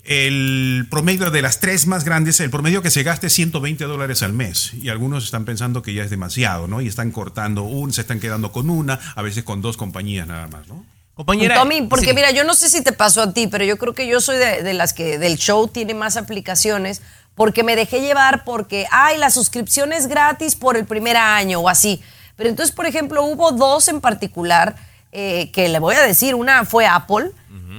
[0.04, 4.24] el promedio de las tres más grandes, el promedio que se gaste es 120 dólares
[4.24, 4.74] al mes.
[4.74, 6.82] Y algunos están pensando que ya es demasiado, ¿no?
[6.82, 10.48] Y están cortando un, se están quedando con una, a veces con dos compañías nada
[10.48, 10.84] más, ¿no?
[11.14, 11.56] Compañera.
[11.56, 12.14] Tommy, porque sí.
[12.16, 14.38] mira, yo no sé si te pasó a ti, pero yo creo que yo soy
[14.38, 17.04] de, de las que del show tiene más aplicaciones
[17.36, 21.70] porque me dejé llevar porque, ay, la suscripción es gratis por el primer año o
[21.70, 22.02] así.
[22.36, 24.76] Pero entonces, por ejemplo, hubo dos en particular
[25.12, 26.36] eh, que le voy a decir.
[26.36, 27.32] Una fue Apple,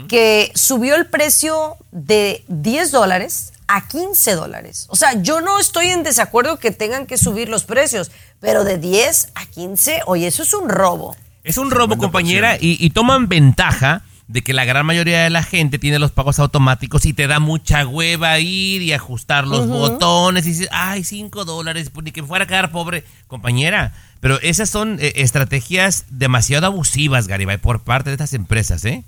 [0.08, 4.86] que subió el precio de 10 dólares a 15 dólares.
[4.90, 8.10] O sea, yo no estoy en desacuerdo que tengan que subir los precios,
[8.40, 11.16] pero de 10 a 15, oye, eso es un robo.
[11.44, 14.02] Es un robo, compañera, y, y toman ventaja
[14.32, 17.38] de que la gran mayoría de la gente tiene los pagos automáticos y te da
[17.38, 22.22] mucha hueva ir y ajustar los botones y dices, ay, cinco dólares, pues ni que
[22.22, 23.04] fuera a quedar pobre.
[23.26, 29.04] Compañera, pero esas son eh, estrategias demasiado abusivas, Garibay, por parte de estas empresas, ¿eh?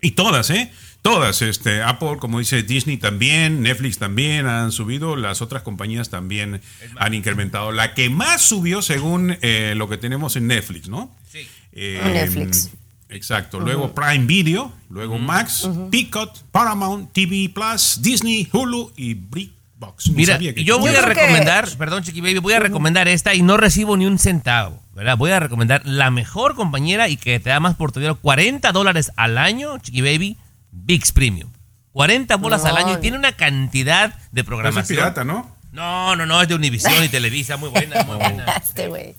[0.00, 0.72] Y todas, ¿eh?
[1.02, 6.62] Todas, este, Apple, como dice Disney también, Netflix también han subido, las otras compañías también
[6.96, 7.70] han incrementado.
[7.70, 11.14] La que más subió según eh, lo que tenemos en Netflix, ¿no?
[11.30, 11.46] Sí.
[11.72, 12.70] Netflix.
[13.10, 13.60] Exacto.
[13.60, 20.08] Luego Prime Video, luego Max, Peacock, Paramount, TV Plus, Disney, Hulu y Brickbox.
[20.10, 23.42] Ni Mira, que yo voy a recomendar, perdón, Chiqui Baby, voy a recomendar esta y
[23.42, 25.16] no recibo ni un centavo, ¿verdad?
[25.16, 28.70] Voy a recomendar la mejor compañera y que te da más por tu dinero, 40
[28.72, 30.36] dólares al año, Chiqui Baby,
[30.72, 31.50] VIX Premium.
[31.92, 34.96] 40 bolas al año y tiene una cantidad de Pero es programación.
[34.96, 35.56] pirata, ¿no?
[35.72, 38.44] No, no, no, es de Univision y Televisa, muy buena, muy buena.
[38.62, 39.16] Este güey.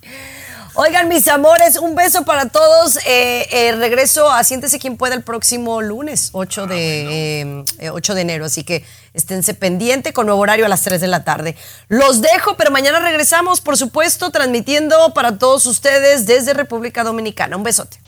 [0.74, 2.95] Oigan, mis amores, un beso para todos.
[3.05, 8.15] Eh, eh, regreso a Siéntese quien pueda el próximo lunes, 8 de, eh, eh, 8
[8.15, 8.45] de enero.
[8.45, 11.55] Así que esténse pendiente con nuevo horario a las 3 de la tarde.
[11.88, 17.57] Los dejo, pero mañana regresamos, por supuesto, transmitiendo para todos ustedes desde República Dominicana.
[17.57, 17.99] Un besote.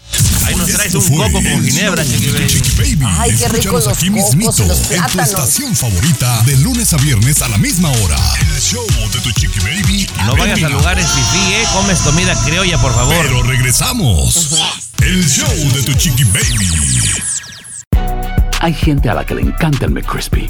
[0.45, 2.04] Ahí nos traes un coco con el ginebra.
[2.04, 6.93] Ay, qué Escúchanos los aquí cocos mismito, y los en tu estación favorita, de lunes
[6.93, 8.18] a viernes a la misma hora.
[8.41, 10.08] El show de tu Chiqui Baby.
[10.26, 11.66] No vayas a lugares fifí, ¿eh?
[11.74, 13.16] Comes comida criolla, por favor.
[13.26, 14.54] Pero regresamos.
[15.01, 17.24] El show de tu Chiqui Baby.
[18.60, 20.49] Hay gente a la que le encanta el McCrispy